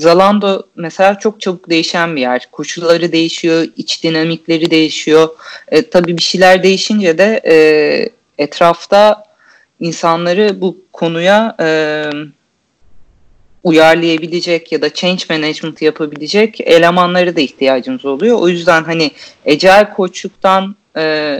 [0.00, 2.48] Zalando mesela çok çabuk değişen bir yer.
[2.52, 5.28] Koşulları değişiyor, iç dinamikleri değişiyor.
[5.68, 7.54] E, tabii bir şeyler değişince de e,
[8.38, 9.24] etrafta
[9.80, 11.66] insanları bu konuya e,
[13.64, 18.38] uyarlayabilecek ya da change management yapabilecek elemanları da ihtiyacımız oluyor.
[18.38, 19.10] O yüzden hani
[19.46, 21.36] Agile koçluktan e,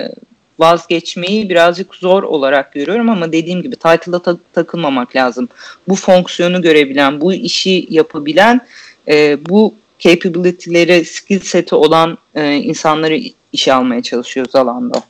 [0.61, 5.49] vazgeçmeyi birazcık zor olarak görüyorum ama dediğim gibi title'a ta- takılmamak lazım.
[5.89, 8.61] Bu fonksiyonu görebilen, bu işi yapabilen,
[9.09, 13.21] e, bu capability'leri, skill seti olan e, insanları
[13.53, 15.03] işe almaya çalışıyoruz alanda.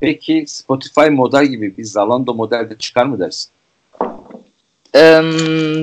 [0.00, 3.53] Peki Spotify model gibi bir Zalando modelde çıkar mı dersin?
[4.96, 5.22] Ee,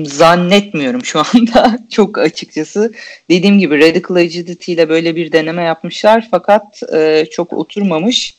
[0.04, 2.92] zannetmiyorum şu anda çok açıkçası.
[3.30, 8.34] Dediğim gibi Radical Agility ile böyle bir deneme yapmışlar fakat e, çok oturmamış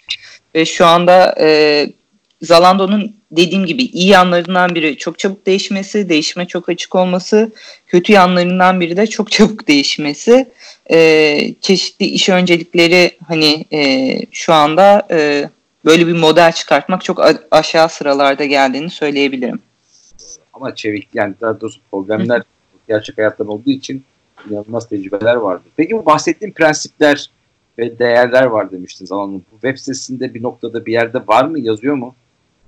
[0.55, 1.87] ve şu anda e,
[2.41, 7.51] Zalando'nun dediğim gibi iyi yanlarından biri çok çabuk değişmesi, değişime çok açık olması,
[7.87, 10.51] kötü yanlarından biri de çok çabuk değişmesi.
[10.91, 15.49] E, çeşitli iş öncelikleri hani e, şu anda e,
[15.85, 19.59] böyle bir model çıkartmak çok aşağı sıralarda geldiğini söyleyebilirim.
[20.53, 22.41] Ama çevik yani daha doğrusu problemler
[22.87, 24.03] gerçek hayattan olduğu için
[24.49, 25.63] inanılmaz tecrübeler vardı.
[25.75, 27.29] Peki bu bahsettiğim prensipler
[27.77, 29.41] ve değerler var demiştin zamanında.
[29.51, 31.59] Bu web sitesinde bir noktada bir yerde var mı?
[31.59, 32.15] Yazıyor mu?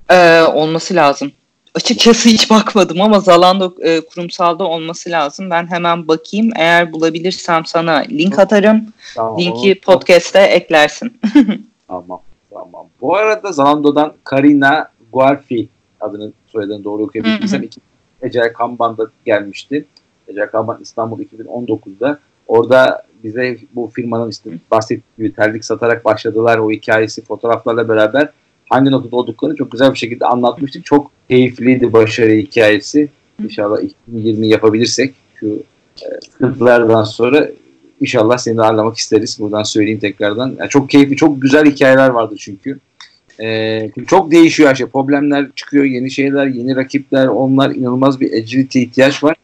[0.09, 1.31] Ee, olması lazım.
[1.75, 5.49] Açıkçası hiç bakmadım ama Zalando e, kurumsalda olması lazım.
[5.49, 6.49] Ben hemen bakayım.
[6.55, 8.85] Eğer bulabilirsem sana link atarım.
[9.15, 11.19] Tamam, Linki podcast'te eklersin.
[11.87, 12.21] tamam.
[12.53, 12.87] Tamam.
[13.01, 15.67] Bu arada Zalando'dan Karina Guarfi
[16.01, 17.81] adını soyadını doğru okuyabildiysem iki
[18.21, 19.86] Ecel Kamban'da gelmişti.
[20.27, 22.19] Ecel Kamban İstanbul 2019'da.
[22.47, 26.58] Orada bize bu firmanın işte bahsettiği gibi terlik satarak başladılar.
[26.58, 28.29] O hikayesi fotoğraflarla beraber
[28.69, 30.86] hangi noktada olduklarını çok güzel bir şekilde anlatmıştık.
[30.86, 33.10] Çok keyifliydi başarı hikayesi.
[33.43, 35.63] İnşallah 2020 yapabilirsek şu
[36.01, 37.49] e, sıkıntılardan sonra
[38.01, 39.39] İnşallah seni de ağırlamak isteriz.
[39.39, 40.55] Buradan söyleyeyim tekrardan.
[40.60, 42.79] Yani çok keyifli, çok güzel hikayeler vardı çünkü.
[43.41, 44.87] Ee, çok değişiyor her şey.
[44.87, 47.27] Problemler çıkıyor, yeni şeyler, yeni rakipler.
[47.27, 49.35] Onlar inanılmaz bir agility ihtiyaç var.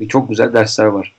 [0.00, 1.12] Ve çok güzel dersler var.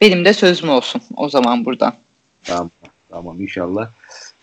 [0.00, 1.96] Benim de sözüm olsun o zaman burada.
[2.44, 2.70] Tamam,
[3.10, 3.90] tamam inşallah.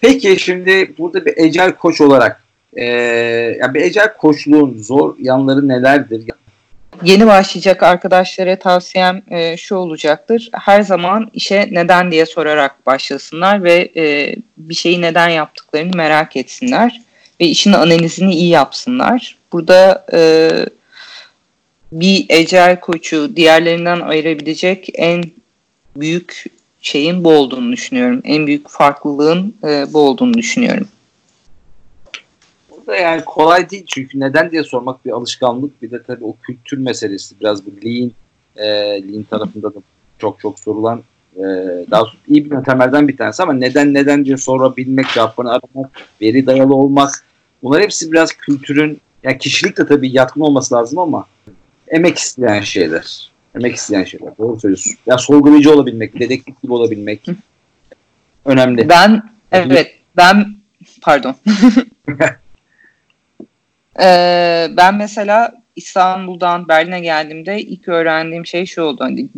[0.02, 2.86] Peki şimdi burada bir ecel koç olarak e,
[3.60, 6.24] yani bir ecel koçluğun zor yanları nelerdir?
[7.04, 10.50] Yeni başlayacak arkadaşlara tavsiyem e, şu olacaktır.
[10.54, 17.02] Her zaman işe neden diye sorarak başlasınlar ve e, bir şeyi neden yaptıklarını merak etsinler
[17.42, 19.38] ve işin analizini iyi yapsınlar.
[19.54, 20.52] Burada e,
[21.92, 25.24] bir ecel koçu diğerlerinden ayırabilecek en
[25.98, 26.46] büyük
[26.82, 28.22] şeyin bu olduğunu düşünüyorum.
[28.24, 30.88] En büyük farklılığın e, bu olduğunu düşünüyorum.
[32.88, 36.78] Da yani kolay değil çünkü neden diye sormak bir alışkanlık bir de tabii o kültür
[36.78, 38.12] meselesi biraz bu lean
[38.56, 38.68] e,
[39.08, 39.80] lean tarafında da
[40.20, 41.04] çok çok sorulan
[41.36, 41.44] e,
[41.92, 46.76] daha iyi bir yöntemlerden bir tanesi ama neden neden diye sorabilmek cevaplarını aramak veri dayalı
[46.76, 47.26] olmak
[47.64, 51.26] bunlar hepsi biraz kültürün yani kişilik de tabii yatkın olması lazım ama
[51.88, 53.32] emek isteyen şeyler.
[53.56, 54.38] Emek isteyen şeyler.
[54.38, 54.94] Doğru söylüyorsun.
[55.06, 57.22] Ya sorgulayıcı olabilmek, dedektif gibi olabilmek
[58.46, 58.90] önemli.
[58.90, 60.56] Ben evet ben
[61.02, 61.36] pardon.
[64.02, 69.04] ee, ben mesela İstanbul'dan Berlin'e geldiğimde ilk öğrendiğim şey şu oldu.
[69.04, 69.30] Hani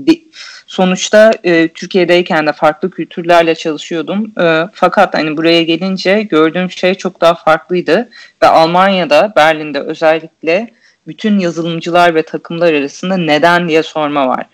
[0.67, 4.31] sonuçta e, Türkiye'deyken de farklı kültürlerle çalışıyordum.
[4.41, 8.09] E, fakat hani buraya gelince gördüğüm şey çok daha farklıydı.
[8.43, 10.73] Ve Almanya'da, Berlin'de özellikle
[11.07, 14.45] bütün yazılımcılar ve takımlar arasında neden diye sorma var.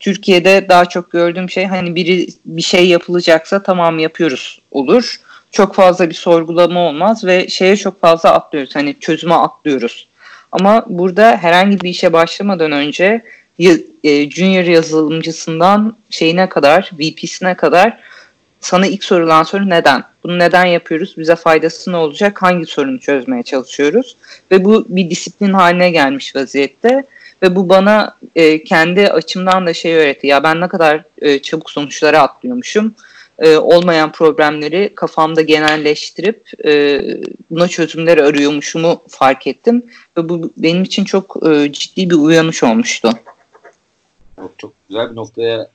[0.00, 5.16] Türkiye'de daha çok gördüğüm şey hani biri bir şey yapılacaksa tamam yapıyoruz olur.
[5.52, 8.76] Çok fazla bir sorgulama olmaz ve şeye çok fazla atlıyoruz.
[8.76, 10.08] Hani çözüme atlıyoruz.
[10.52, 13.24] Ama burada herhangi bir işe başlamadan önce
[14.04, 17.98] e, junior yazılımcısından şeyine kadar, VP'sine kadar
[18.60, 20.04] sana ilk sorulan soru neden?
[20.24, 21.14] Bunu neden yapıyoruz?
[21.18, 22.42] Bize faydası ne olacak?
[22.42, 24.16] Hangi sorunu çözmeye çalışıyoruz?
[24.50, 27.04] Ve bu bir disiplin haline gelmiş vaziyette.
[27.42, 30.26] Ve bu bana e, kendi açımdan da şey öğretti.
[30.26, 32.94] Ya ben ne kadar e, çabuk sonuçlara atlıyormuşum.
[33.42, 37.02] E, olmayan problemleri kafamda genelleştirip e,
[37.50, 39.82] buna çözümler arıyormuşumu fark ettim.
[40.16, 43.10] Ve bu benim için çok e, ciddi bir uyanış olmuştu.
[44.36, 45.68] Çok, çok güzel bir noktaya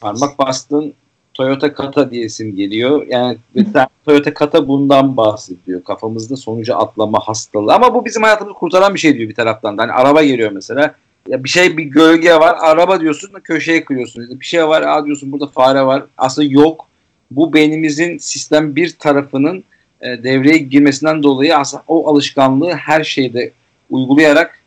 [0.00, 0.94] parmak bastın.
[1.34, 3.06] Toyota Kata diyesim geliyor.
[3.08, 3.38] Yani
[4.04, 5.84] Toyota Kata bundan bahsediyor.
[5.84, 7.74] Kafamızda sonucu atlama hastalığı.
[7.74, 9.76] Ama bu bizim hayatımızı kurtaran bir şey diyor bir taraftan.
[9.76, 10.94] Hani araba geliyor mesela.
[11.28, 12.56] Ya bir şey bir gölge var.
[12.60, 14.40] Araba diyorsun köşeye kırıyorsun.
[14.40, 14.82] Bir şey var.
[14.82, 16.04] Aa diyorsun burada fare var.
[16.18, 16.86] Aslında yok.
[17.30, 19.64] Bu beynimizin sistem bir tarafının
[20.00, 23.52] e, devreye girmesinden dolayı aslında o alışkanlığı her şeyde
[23.90, 24.58] uygulayarak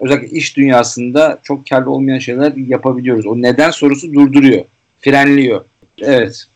[0.00, 3.26] özellikle iş dünyasında çok karlı olmayan şeyler yapabiliyoruz.
[3.26, 4.64] O neden sorusu durduruyor,
[5.00, 5.64] frenliyor.
[6.00, 6.46] Evet.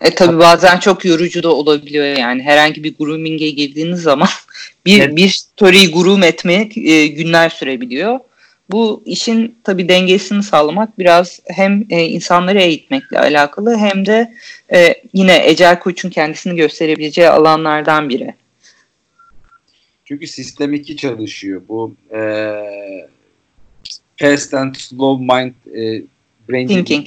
[0.00, 4.28] E tabi bazen çok yorucu da olabiliyor yani herhangi bir grooming'e girdiğiniz zaman
[4.86, 5.16] bir evet.
[5.16, 8.18] bir story'yi groom etmek e, günler sürebiliyor.
[8.70, 14.34] Bu işin tabi dengesini sağlamak biraz hem e, insanları eğitmekle alakalı hem de
[14.72, 18.34] e, yine Ecel Koç'un kendisini gösterebileceği alanlardan biri.
[20.04, 21.62] Çünkü sistem 2 çalışıyor.
[21.68, 22.20] Bu e,
[24.16, 26.02] fast and slow mind e,
[26.48, 27.06] brain thinking.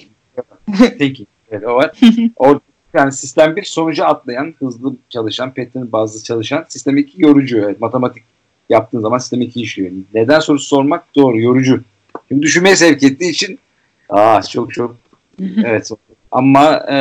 [0.97, 1.27] thinking.
[1.51, 1.91] Evet, o var.
[2.35, 2.61] Orada
[2.93, 7.57] yani sistem bir sonucu atlayan, hızlı çalışan, pattern bazlı çalışan, sistem iki yorucu.
[7.57, 8.23] Evet, matematik
[8.69, 9.91] yaptığın zaman sistem iki işliyor.
[10.13, 11.81] Neden sorusu sormak doğru, yorucu.
[12.27, 13.59] Şimdi düşünmeye sevk ettiği için
[14.09, 14.95] aa çok çok
[15.65, 15.91] evet
[16.31, 16.95] ama e,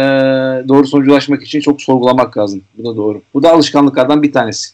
[0.68, 2.62] doğru sonuca ulaşmak için çok sorgulamak lazım.
[2.78, 3.22] Bu da doğru.
[3.34, 4.70] Bu da alışkanlıklardan bir tanesi.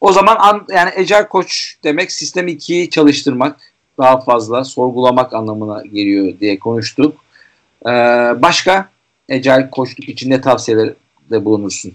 [0.00, 3.56] O zaman an, yani Ecel Koç demek sistem 2'yi çalıştırmak,
[3.98, 7.16] daha fazla sorgulamak anlamına geliyor diye konuştuk.
[7.86, 7.90] Ee,
[8.42, 8.88] başka
[9.28, 11.92] Ecel koçluk için ne tavsiyelerde bulunursun?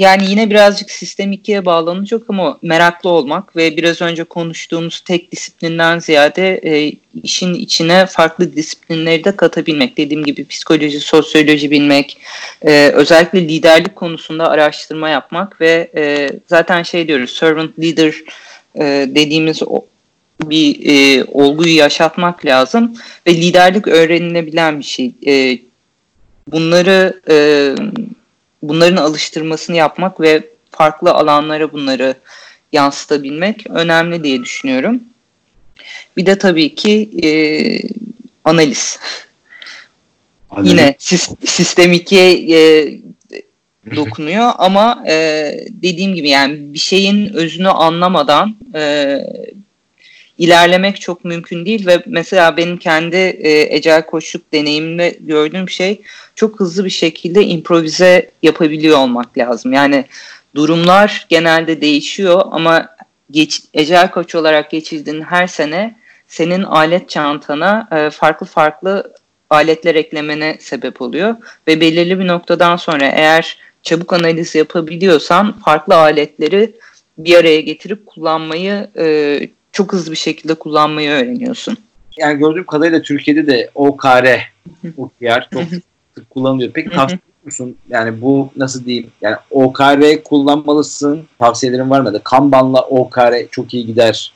[0.00, 5.98] Yani yine birazcık sistem ikiye bağlanacak ama meraklı olmak ve biraz önce konuştuğumuz tek disiplinden
[5.98, 9.96] ziyade e, işin içine farklı disiplinleri de katabilmek.
[9.96, 12.18] Dediğim gibi psikoloji, sosyoloji bilmek,
[12.62, 18.14] e, özellikle liderlik konusunda araştırma yapmak ve e, zaten şey diyoruz servant leader
[18.74, 18.84] e,
[19.14, 19.84] dediğimiz o,
[20.42, 25.12] bir e, olguyu yaşatmak lazım ve liderlik öğrenilebilen bir şey.
[25.26, 25.58] E,
[26.48, 27.74] bunları e,
[28.62, 32.14] bunların alıştırmasını yapmak ve farklı alanlara bunları
[32.72, 35.00] yansıtabilmek önemli diye düşünüyorum.
[36.16, 37.28] Bir de tabii ki e,
[38.44, 38.98] analiz.
[40.50, 40.70] analiz.
[40.70, 40.94] Yine
[41.44, 43.00] sistem 2'ye e,
[43.96, 45.14] dokunuyor ama e,
[45.68, 49.16] dediğim gibi yani bir şeyin özünü anlamadan e,
[50.40, 56.00] ilerlemek çok mümkün değil ve mesela benim kendi e, ecel koşuk deneyimimde gördüğüm şey
[56.34, 59.72] çok hızlı bir şekilde improvize yapabiliyor olmak lazım.
[59.72, 60.04] Yani
[60.54, 62.88] durumlar genelde değişiyor ama
[63.30, 65.96] geç, ecel koç olarak geçirdiğin her sene
[66.28, 69.14] senin alet çantana e, farklı farklı
[69.50, 71.36] aletler eklemene sebep oluyor
[71.68, 76.72] ve belirli bir noktadan sonra eğer çabuk analiz yapabiliyorsan farklı aletleri
[77.18, 79.40] bir araya getirip kullanmayı e,
[79.72, 81.76] çok hızlı bir şekilde kullanmayı öğreniyorsun.
[82.18, 84.52] Yani gördüğüm kadarıyla Türkiye'de de OKR,
[84.96, 85.62] OKR çok
[86.14, 86.70] sık kullanılıyor.
[86.72, 87.76] Peki tavsiye musun?
[87.88, 89.10] Yani bu nasıl diyeyim?
[89.20, 91.26] Yani OKR kullanmalısın.
[91.38, 92.20] Tavsiyelerin var mı?
[92.24, 94.32] Kanban'la OKR çok iyi gider.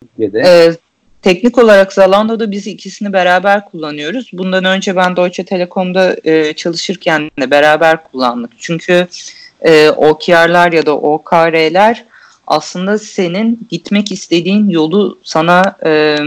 [0.00, 0.40] Türkiye'de.
[0.40, 0.76] Ee,
[1.22, 4.30] teknik olarak Zalando'da biz ikisini beraber kullanıyoruz.
[4.32, 8.50] Bundan önce ben Deutsche Telekom'da e, çalışırken de beraber kullandık.
[8.58, 9.06] Çünkü
[9.60, 12.04] e, OKR'lar ya da OKR'ler
[12.46, 16.18] aslında senin gitmek istediğin yolu sana e,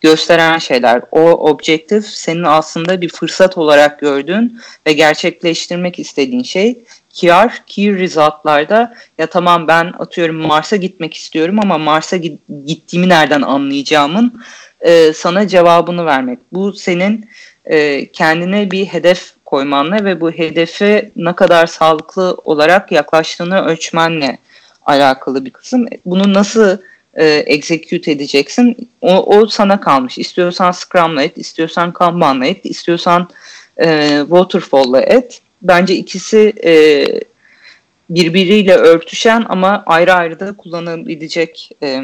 [0.00, 1.02] gösteren şeyler.
[1.10, 6.84] O objektif senin aslında bir fırsat olarak gördüğün ve gerçekleştirmek istediğin şey.
[7.10, 7.32] Key,
[7.66, 12.16] key result'larda ya tamam ben atıyorum Mars'a gitmek istiyorum ama Mars'a
[12.66, 14.42] gittiğimi nereden anlayacağımın
[14.80, 16.38] e, sana cevabını vermek.
[16.52, 17.28] Bu senin
[17.64, 24.38] e, kendine bir hedef koymanla ve bu hedefe ne kadar sağlıklı olarak yaklaştığını ölçmenle
[24.90, 25.86] alakalı bir kısım.
[26.06, 26.78] Bunu nasıl
[27.14, 28.88] e, execute edeceksin?
[29.00, 30.18] O, o sana kalmış.
[30.18, 33.28] İstiyorsan Scrum'la et, istiyorsan Kanban'la et, istiyorsan
[33.82, 35.40] e, Waterfall'la et.
[35.62, 37.06] Bence ikisi e,
[38.10, 42.02] birbiriyle örtüşen ama ayrı ayrı da kullanılabilecek e,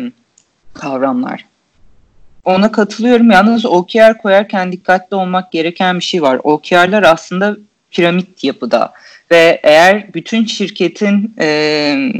[0.74, 1.44] kavramlar.
[2.44, 3.30] Ona katılıyorum.
[3.30, 6.40] Yalnız OKR koyarken dikkatli olmak gereken bir şey var.
[6.44, 7.56] OKR'lar aslında
[7.90, 8.92] piramit yapıda
[9.30, 12.12] ve eğer bütün şirketin e,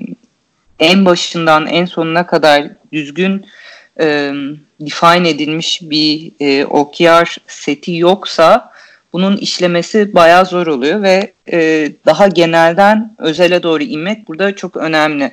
[0.81, 3.47] en başından en sonuna kadar düzgün
[4.01, 4.33] e,
[4.81, 8.73] define edilmiş bir e, OKR seti yoksa
[9.13, 15.31] bunun işlemesi bayağı zor oluyor ve e, daha genelden özele doğru inmek burada çok önemli.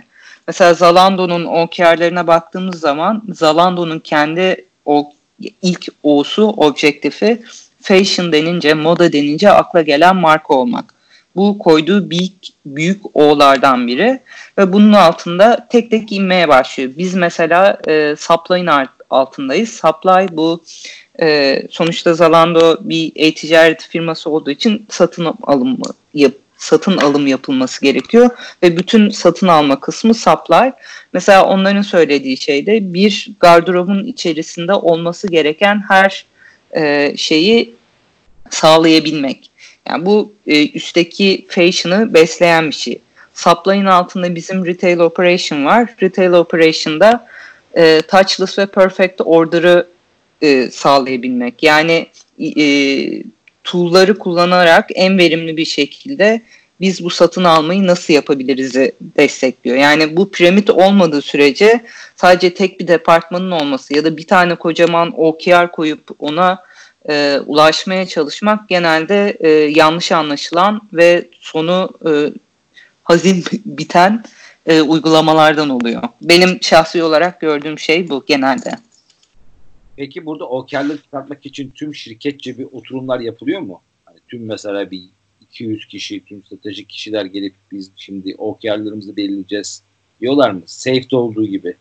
[0.47, 5.11] Mesela Zalando'nun OKR'lerine baktığımız zaman Zalando'nun kendi o
[5.61, 7.41] ilk O'su objektifi
[7.81, 10.92] fashion denince, moda denince akla gelen marka olmak.
[11.35, 12.33] Bu koyduğu büyük,
[12.65, 14.19] büyük O'lardan biri
[14.57, 16.91] ve bunun altında tek tek inmeye başlıyor.
[16.97, 19.69] Biz mesela e, supply'ın altındayız.
[19.69, 20.63] Supply bu
[21.21, 25.77] e, sonuçta Zalando bir e-ticaret firması olduğu için satın alımı
[26.13, 28.29] yap, satın alım yapılması gerekiyor
[28.63, 30.71] ve bütün satın alma kısmı supply.
[31.13, 36.25] Mesela onların söylediği şey de bir gardırobun içerisinde olması gereken her
[36.75, 37.75] e, şeyi
[38.49, 39.52] sağlayabilmek.
[39.89, 43.01] Yani bu e, üstteki fashion'ı besleyen bir şey.
[43.33, 45.95] Supply'ın altında bizim retail operation var.
[46.01, 47.27] Retail operation'da
[47.77, 49.87] e, touchless ve perfect order'ı
[50.41, 51.63] e, sağlayabilmek.
[51.63, 52.07] Yani
[52.39, 52.65] e,
[53.63, 56.41] tool'ları kullanarak en verimli bir şekilde
[56.81, 59.77] biz bu satın almayı nasıl yapabiliriz'i destekliyor.
[59.77, 61.81] Yani bu piramit olmadığı sürece
[62.15, 66.63] sadece tek bir departmanın olması ya da bir tane kocaman OKR koyup ona
[67.09, 72.11] e, ulaşmaya çalışmak genelde e, yanlış anlaşılan ve sonu e,
[73.03, 74.23] hazin biten
[74.65, 76.03] e, uygulamalardan oluyor.
[76.21, 78.71] Benim şahsi olarak gördüğüm şey bu genelde.
[79.95, 83.81] Peki burada OKR'ları çıkartmak için tüm şirketçe bir oturumlar yapılıyor mu?
[84.05, 85.03] Hani tüm mesela bir
[85.41, 89.83] 200 kişi, tüm stratejik kişiler gelip biz şimdi OKR'larımızı belirleyeceğiz
[90.21, 90.61] diyorlar mı?
[90.65, 91.75] Safe'de olduğu gibi.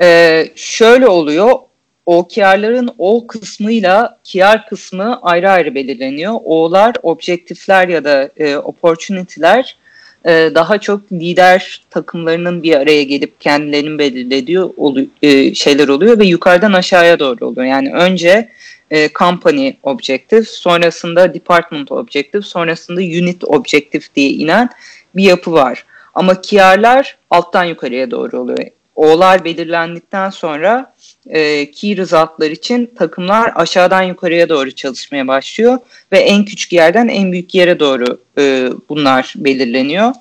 [0.00, 1.58] Ee, şöyle oluyor.
[2.06, 6.34] OKR'ların O kısmıyla KR kısmı ayrı ayrı belirleniyor.
[6.44, 9.76] O'lar, objektifler ya da e, opportunity'ler
[10.24, 16.26] e, daha çok lider takımlarının bir araya gelip kendilerinin belirlediği olu, e, şeyler oluyor ve
[16.26, 17.66] yukarıdan aşağıya doğru oluyor.
[17.66, 18.48] Yani önce
[18.90, 24.68] e, company objective, sonrasında department objective, sonrasında unit objective diye inen
[25.16, 25.84] bir yapı var.
[26.14, 28.58] Ama KR'lar alttan yukarıya doğru oluyor.
[28.96, 30.93] O'lar belirlendikten sonra
[31.26, 35.78] e, key result'lar için takımlar aşağıdan yukarıya doğru çalışmaya başlıyor
[36.12, 40.12] ve en küçük yerden en büyük yere doğru e, bunlar belirleniyor.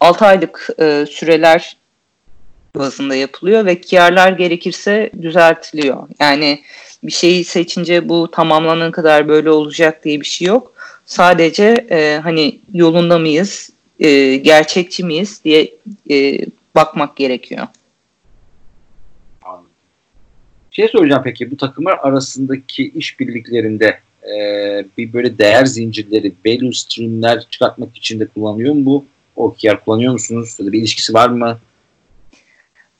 [0.00, 1.76] 6 aylık e, süreler
[2.76, 6.08] bazında yapılıyor ve KR'lar gerekirse düzeltiliyor.
[6.20, 6.62] Yani
[7.04, 10.72] bir şeyi seçince bu tamamlanan kadar böyle olacak diye bir şey yok.
[11.06, 15.74] Sadece e, hani yolunda mıyız, e, gerçekçi miyiz diye
[16.10, 16.38] e,
[16.74, 17.66] bakmak gerekiyor.
[20.72, 24.36] Şey soracağım peki bu takımlar arasındaki işbirliklerinde e,
[24.98, 29.04] bir böyle değer zincirleri, value streamler çıkartmak için de kullanıyor mu bu?
[29.36, 30.56] OKR kullanıyor musunuz?
[30.60, 31.58] Ya da bir ilişkisi var mı?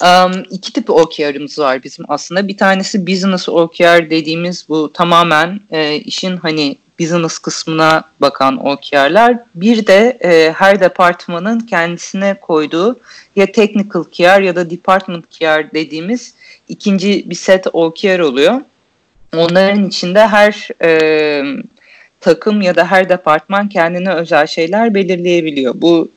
[0.03, 2.49] Um, iki tip OKR'ımız var bizim aslında.
[2.49, 9.39] Bir tanesi business OKR dediğimiz bu tamamen e, işin hani business kısmına bakan OKR'lar.
[9.55, 13.01] Bir de e, her departmanın kendisine koyduğu
[13.37, 16.35] ya technical KR ya da department KR dediğimiz
[16.69, 18.61] ikinci bir set OKR oluyor.
[19.37, 21.43] Onların içinde her e,
[22.21, 25.75] takım ya da her departman kendine özel şeyler belirleyebiliyor.
[25.77, 26.09] Bu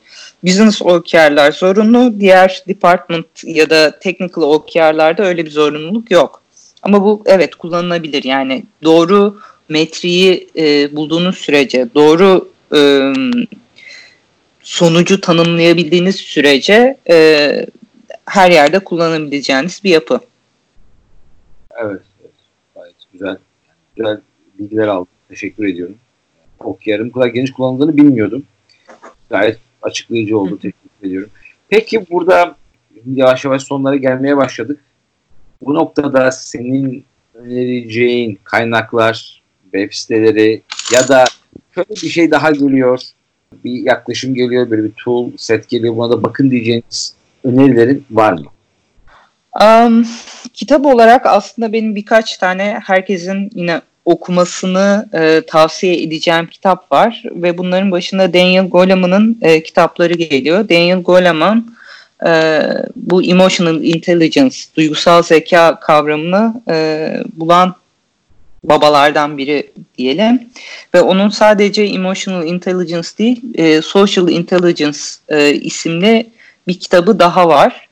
[0.44, 2.20] business OKR'lar zorunlu.
[2.20, 6.42] Diğer department ya da technical OKR'larda öyle bir zorunluluk yok.
[6.82, 8.24] Ama bu evet kullanılabilir.
[8.24, 13.12] Yani doğru metriği e, bulduğunuz sürece, doğru e,
[14.62, 17.66] sonucu tanımlayabildiğiniz sürece e,
[18.26, 20.20] her yerde kullanabileceğiniz bir yapı.
[21.78, 22.32] Evet, evet.
[22.74, 23.36] gayet güzel.
[23.96, 24.20] Güzel
[24.58, 25.08] bilgiler aldım.
[25.28, 25.96] Teşekkür ediyorum.
[26.60, 28.42] OKR'ın bu kadar geniş kullanıldığını bilmiyordum.
[29.30, 30.58] Gayet açıklayıcı oldu.
[30.58, 31.30] Teşekkür ediyorum.
[31.68, 32.56] Peki burada
[33.06, 34.80] yavaş yavaş sonlara gelmeye başladık.
[35.62, 37.04] Bu noktada senin
[37.34, 40.62] önereceğin kaynaklar, web siteleri
[40.92, 41.24] ya da
[41.74, 43.00] şöyle bir şey daha geliyor.
[43.64, 45.96] Bir yaklaşım geliyor, böyle bir tool set geliyor.
[45.96, 47.14] Buna da bakın diyeceğiniz
[47.44, 48.46] önerilerin var mı?
[49.60, 50.06] Um,
[50.54, 57.58] kitap olarak aslında benim birkaç tane herkesin yine okumasını e, tavsiye edeceğim kitap var ve
[57.58, 60.68] bunların başında Daniel Goleman'ın e, kitapları geliyor.
[60.68, 61.74] Daniel Goleman
[62.26, 62.62] e,
[62.96, 67.74] bu emotional intelligence, duygusal zeka kavramını e, bulan
[68.64, 70.48] babalardan biri diyelim
[70.94, 74.98] ve onun sadece emotional intelligence değil, e, social intelligence
[75.28, 76.30] e, isimli
[76.68, 77.85] bir kitabı daha var.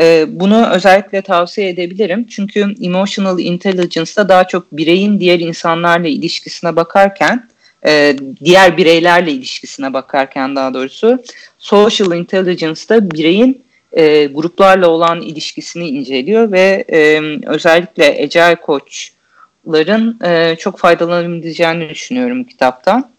[0.00, 2.26] E, bunu özellikle tavsiye edebilirim.
[2.26, 7.48] Çünkü emotional intelligence'da daha çok bireyin diğer insanlarla ilişkisine bakarken,
[7.86, 11.22] e, diğer bireylerle ilişkisine bakarken daha doğrusu,
[11.58, 20.78] social intelligence'da bireyin e, gruplarla olan ilişkisini inceliyor ve e, özellikle Agile Coach'ların e, çok
[20.78, 23.11] faydalanabileceğini düşünüyorum kitaptan.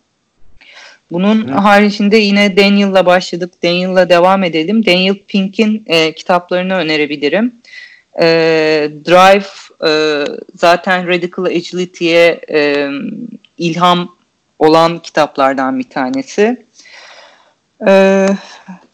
[1.13, 1.53] Bunun Hı.
[1.53, 3.53] haricinde yine Daniel'la başladık.
[3.63, 4.85] Daniel'la devam edelim.
[4.85, 7.55] Daniel Pink'in e, kitaplarını önerebilirim.
[8.21, 8.25] E,
[9.05, 9.45] Drive
[9.89, 12.89] e, zaten Radical Agility'ye e,
[13.57, 14.15] ilham
[14.59, 16.65] olan kitaplardan bir tanesi.
[17.87, 18.27] E,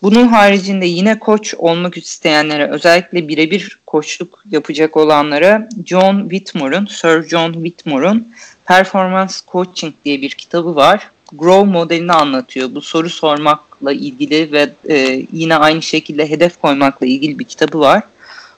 [0.02, 7.54] bunun haricinde yine koç olmak isteyenlere özellikle birebir koçluk yapacak olanlara John Whitmore'un, Sir John
[7.54, 8.28] Whitmore'un
[8.66, 11.10] Performance Coaching diye bir kitabı var.
[11.34, 12.76] Grow modelini anlatıyor.
[12.76, 18.04] Bu soru sormakla ilgili ve e, yine aynı şekilde hedef koymakla ilgili bir kitabı var.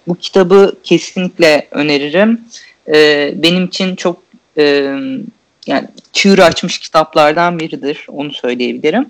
[0.08, 2.42] Bu kitabı kesinlikle öneririm.
[2.88, 4.24] E, benim için çok
[4.58, 4.64] e,
[5.68, 8.06] yani çığır açmış kitaplardan biridir.
[8.08, 9.10] Onu söyleyebilirim.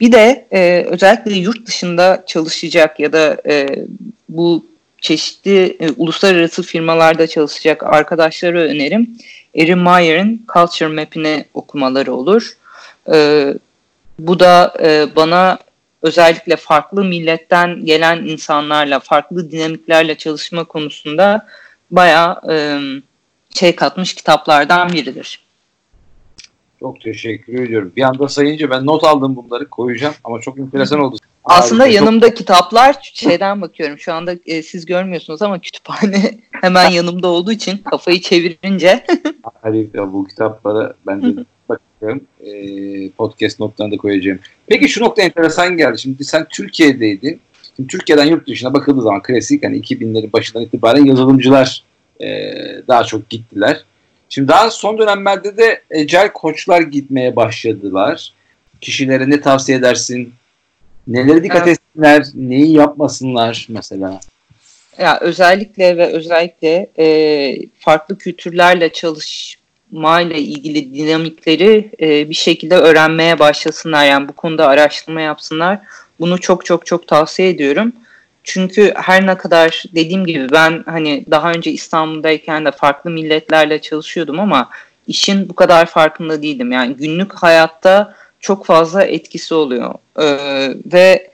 [0.00, 3.66] Bir de e, özellikle yurt dışında çalışacak ya da e,
[4.28, 4.66] bu
[5.00, 9.18] çeşitli e, uluslararası firmalarda çalışacak arkadaşlara önerim.
[9.54, 12.56] Erin Meyer'in Culture Map'ini okumaları olur.
[13.12, 13.54] E,
[14.18, 15.58] bu da e, bana
[16.02, 21.46] özellikle farklı milletten gelen insanlarla, farklı dinamiklerle çalışma konusunda
[21.90, 22.78] bayağı e,
[23.50, 25.40] şey katmış kitaplardan biridir.
[26.80, 27.92] Çok teşekkür ediyorum.
[27.96, 31.16] Bir anda sayınca ben not aldım bunları koyacağım ama çok enteresan oldu.
[31.44, 32.36] Aslında Abi, yanımda çok...
[32.36, 33.98] kitaplar şeyden bakıyorum.
[33.98, 39.06] Şu anda e, siz görmüyorsunuz ama kütüphane hemen yanımda olduğu için kafayı çevirince.
[39.62, 41.44] Harika bu kitaplara ben de
[42.02, 42.26] bakıyorum.
[42.40, 44.38] E, podcast notlarına da koyacağım.
[44.66, 45.98] Peki şu nokta enteresan geldi.
[45.98, 47.40] Şimdi sen Türkiye'deydin.
[47.76, 51.82] Şimdi Türkiye'den yurt dışına bakıldığı zaman klasik hani 2000'lerin başından itibaren yazılımcılar
[52.20, 52.26] e,
[52.88, 53.84] daha çok gittiler.
[54.28, 58.32] Şimdi daha son dönemlerde de ecel koçlar gitmeye başladılar.
[58.80, 60.34] Kişilere ne tavsiye edersin?
[61.06, 61.78] Neleri dikkat evet.
[61.78, 62.24] etsinler?
[62.34, 64.20] Neyi yapmasınlar mesela?
[64.98, 68.88] Ya özellikle ve özellikle e, farklı kültürlerle
[69.92, 74.04] çalışmayla ilgili dinamikleri e, bir şekilde öğrenmeye başlasınlar.
[74.06, 75.78] Yani bu konuda araştırma yapsınlar.
[76.20, 77.92] Bunu çok çok çok tavsiye ediyorum.
[78.44, 84.40] Çünkü her ne kadar dediğim gibi ben hani daha önce İstanbul'dayken de farklı milletlerle çalışıyordum
[84.40, 84.68] ama
[85.06, 86.72] işin bu kadar farkında değildim.
[86.72, 89.94] Yani günlük hayatta çok fazla etkisi oluyor.
[90.20, 91.30] Ee, ve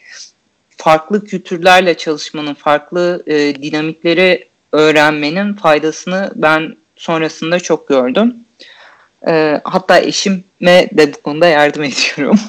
[0.77, 8.44] farklı kültürlerle çalışmanın, farklı e, dinamikleri öğrenmenin faydasını ben sonrasında çok gördüm.
[9.29, 12.41] Ee, hatta eşime de bu konuda yardım ediyorum.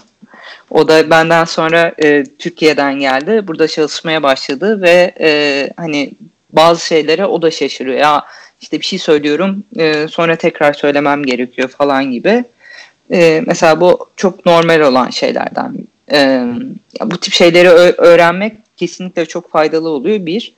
[0.69, 3.47] O da benden sonra e, Türkiye'den geldi.
[3.47, 6.11] Burada çalışmaya başladı ve e, hani
[6.49, 7.97] bazı şeylere o da şaşırıyor.
[7.97, 8.26] Ya
[8.61, 12.43] işte bir şey söylüyorum e, sonra tekrar söylemem gerekiyor falan gibi.
[13.11, 15.76] E, mesela bu çok normal olan şeylerden.
[16.11, 16.43] E,
[17.01, 20.53] bu tip şeyleri öğrenmek kesinlikle çok faydalı oluyor bir.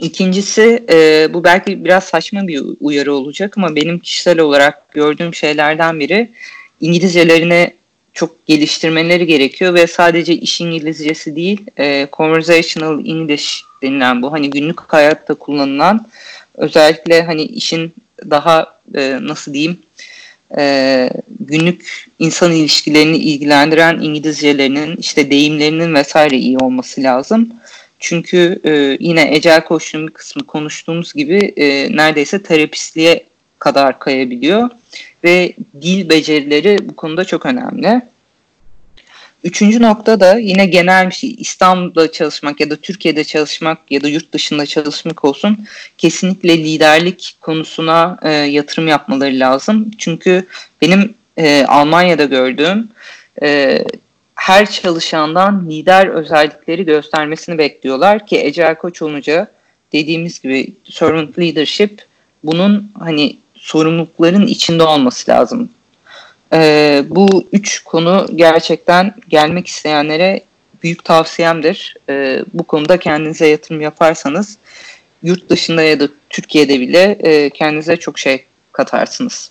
[0.00, 6.00] İkincisi e, bu belki biraz saçma bir uyarı olacak ama benim kişisel olarak gördüğüm şeylerden
[6.00, 6.30] biri
[6.80, 7.74] İngilizcelerine
[8.12, 14.80] çok geliştirmeleri gerekiyor ve sadece iş İngilizcesi değil, e, conversational English denilen bu hani günlük
[14.80, 16.06] hayatta kullanılan
[16.54, 17.94] özellikle hani işin
[18.30, 19.78] daha e, nasıl diyeyim
[20.58, 27.52] e, günlük insan ilişkilerini ilgilendiren İngilizcelerinin işte deyimlerinin vesaire iyi olması lazım.
[28.00, 33.26] Çünkü e, yine ecel koşunun bir kısmı konuştuğumuz gibi e, neredeyse terapistliğe
[33.58, 34.70] kadar kayabiliyor
[35.24, 38.02] ve dil becerileri bu konuda çok önemli.
[39.44, 44.08] Üçüncü nokta da yine genel bir şey İstanbul'da çalışmak ya da Türkiye'de çalışmak ya da
[44.08, 45.66] yurt dışında çalışmak olsun
[45.98, 49.90] kesinlikle liderlik konusuna e, yatırım yapmaları lazım.
[49.98, 50.46] Çünkü
[50.82, 52.88] benim e, Almanya'da gördüğüm
[53.42, 53.78] e,
[54.40, 59.50] her çalışandan lider özellikleri göstermesini bekliyorlar ki Ecel Koç olunca
[59.92, 62.02] dediğimiz gibi servant leadership
[62.44, 65.70] bunun hani sorumlulukların içinde olması lazım.
[66.52, 70.40] Ee, bu üç konu gerçekten gelmek isteyenlere
[70.82, 71.96] büyük tavsiyemdir.
[72.08, 74.58] Ee, bu konuda kendinize yatırım yaparsanız
[75.22, 79.50] yurt dışında ya da Türkiye'de bile e, kendinize çok şey katarsınız.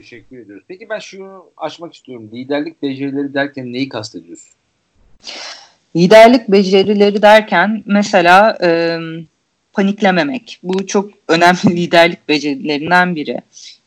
[0.00, 0.64] Teşekkür ediyoruz.
[0.68, 2.30] Peki ben şunu açmak istiyorum.
[2.32, 4.52] Liderlik becerileri derken neyi kastediyorsun?
[5.96, 8.98] Liderlik becerileri derken mesela e,
[9.72, 10.60] paniklememek.
[10.62, 13.40] Bu çok önemli liderlik becerilerinden biri.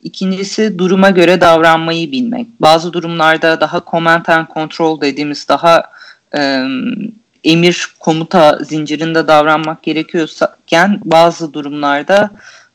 [0.03, 2.47] İkincisi duruma göre davranmayı bilmek.
[2.59, 5.83] Bazı durumlarda daha command and control dediğimiz daha
[6.37, 6.63] e,
[7.43, 12.29] emir komuta zincirinde davranmak gerekiyorken bazı durumlarda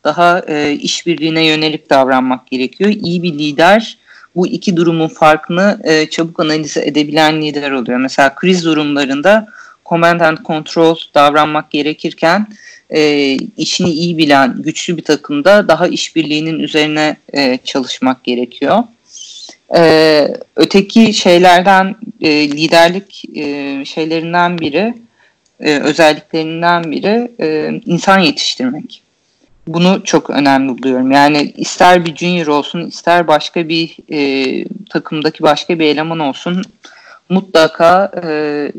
[0.04, 2.90] daha e, işbirliğine yönelik davranmak gerekiyor.
[2.90, 3.98] İyi bir lider
[4.36, 7.98] bu iki durumun farkını e, çabuk analiz edebilen lider oluyor.
[7.98, 9.48] Mesela kriz durumlarında
[9.86, 12.46] command and control davranmak gerekirken
[12.90, 18.78] e, işini iyi bilen güçlü bir takımda daha işbirliğinin üzerine e, çalışmak gerekiyor.
[19.76, 24.94] E, öteki şeylerden e, liderlik e, şeylerinden biri
[25.60, 29.02] e, özelliklerinden biri e, insan yetiştirmek.
[29.68, 31.10] Bunu çok önemli buluyorum.
[31.10, 36.62] Yani ister bir junior olsun ister başka bir e, takımdaki başka bir eleman olsun
[37.28, 38.72] mutlaka e,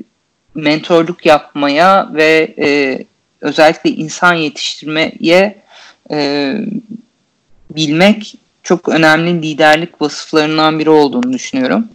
[0.55, 2.99] mentorluk yapmaya ve e,
[3.41, 5.61] özellikle insan yetiştirmeye
[6.11, 6.55] e,
[7.75, 11.87] bilmek çok önemli liderlik vasıflarından biri olduğunu düşünüyorum.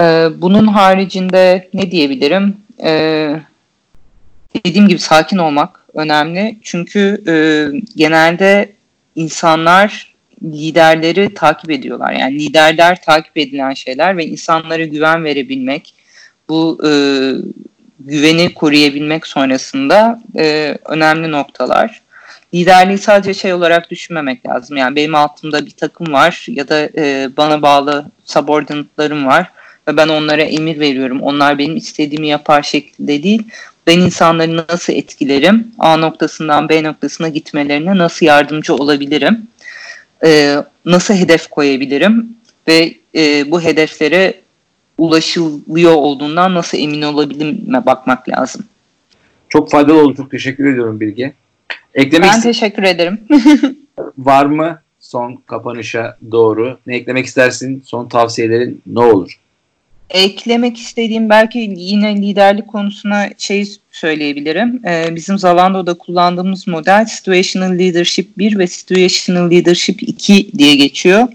[0.00, 2.56] E, bunun haricinde ne diyebilirim?
[2.82, 3.40] E,
[4.66, 6.58] dediğim gibi sakin olmak önemli.
[6.62, 7.34] Çünkü e,
[7.96, 8.72] genelde
[9.14, 12.12] insanlar liderleri takip ediyorlar.
[12.12, 15.94] Yani liderler takip edilen şeyler ve insanlara güven verebilmek,
[16.48, 16.90] bu e,
[18.00, 22.02] güveni koruyabilmek sonrasında e, önemli noktalar.
[22.54, 24.76] Liderliği sadece şey olarak düşünmemek lazım.
[24.76, 29.50] Yani benim altımda bir takım var ya da e, bana bağlı subordinate'larım var
[29.88, 31.22] ve ben onlara emir veriyorum.
[31.22, 33.42] Onlar benim istediğimi yapar şeklinde değil.
[33.90, 35.72] Ben insanları nasıl etkilerim?
[35.78, 39.48] A noktasından B noktasına gitmelerine nasıl yardımcı olabilirim?
[40.24, 42.28] E, nasıl hedef koyabilirim?
[42.68, 44.40] Ve e, bu hedeflere
[44.98, 48.64] ulaşılıyor olduğundan nasıl emin olabilirime bakmak lazım.
[49.48, 50.16] Çok faydalı oldu.
[50.16, 51.32] Çok teşekkür ediyorum Bilge.
[51.94, 53.20] Eklemek ben teşekkür ederim.
[54.18, 56.78] var mı son kapanışa doğru?
[56.86, 57.82] Ne eklemek istersin?
[57.86, 59.39] Son tavsiyelerin ne olur?
[60.10, 64.82] Eklemek istediğim belki yine liderlik konusuna şey söyleyebilirim.
[64.86, 71.28] Ee, bizim Zalando'da kullandığımız model Situational Leadership 1 ve Situational Leadership 2 diye geçiyor.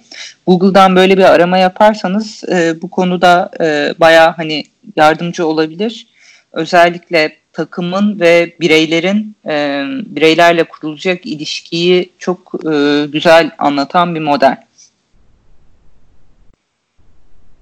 [0.48, 4.64] Google'dan böyle bir arama yaparsanız e, bu konuda e, bayağı hani
[4.96, 6.08] yardımcı olabilir.
[6.52, 14.65] Özellikle takımın ve bireylerin e, bireylerle kurulacak ilişkiyi çok e, güzel anlatan bir model.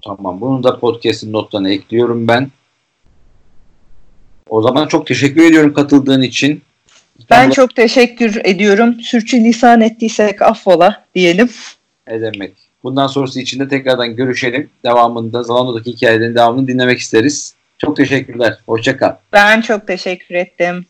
[0.05, 0.41] Tamam.
[0.41, 2.51] Bunu da podcast'in notlarına ekliyorum ben.
[4.49, 6.61] O zaman çok teşekkür ediyorum katıldığın için.
[7.29, 9.01] Ben çok teşekkür ediyorum.
[9.01, 11.49] Sürçülisan ettiysek affola diyelim.
[12.07, 12.53] Ne demek.
[12.83, 14.69] Bundan sonrası için de tekrardan görüşelim.
[14.85, 17.55] Devamında Zalando'daki hikayelerin devamını dinlemek isteriz.
[17.77, 18.57] Çok teşekkürler.
[18.65, 19.15] Hoşçakal.
[19.33, 20.85] Ben çok teşekkür ettim.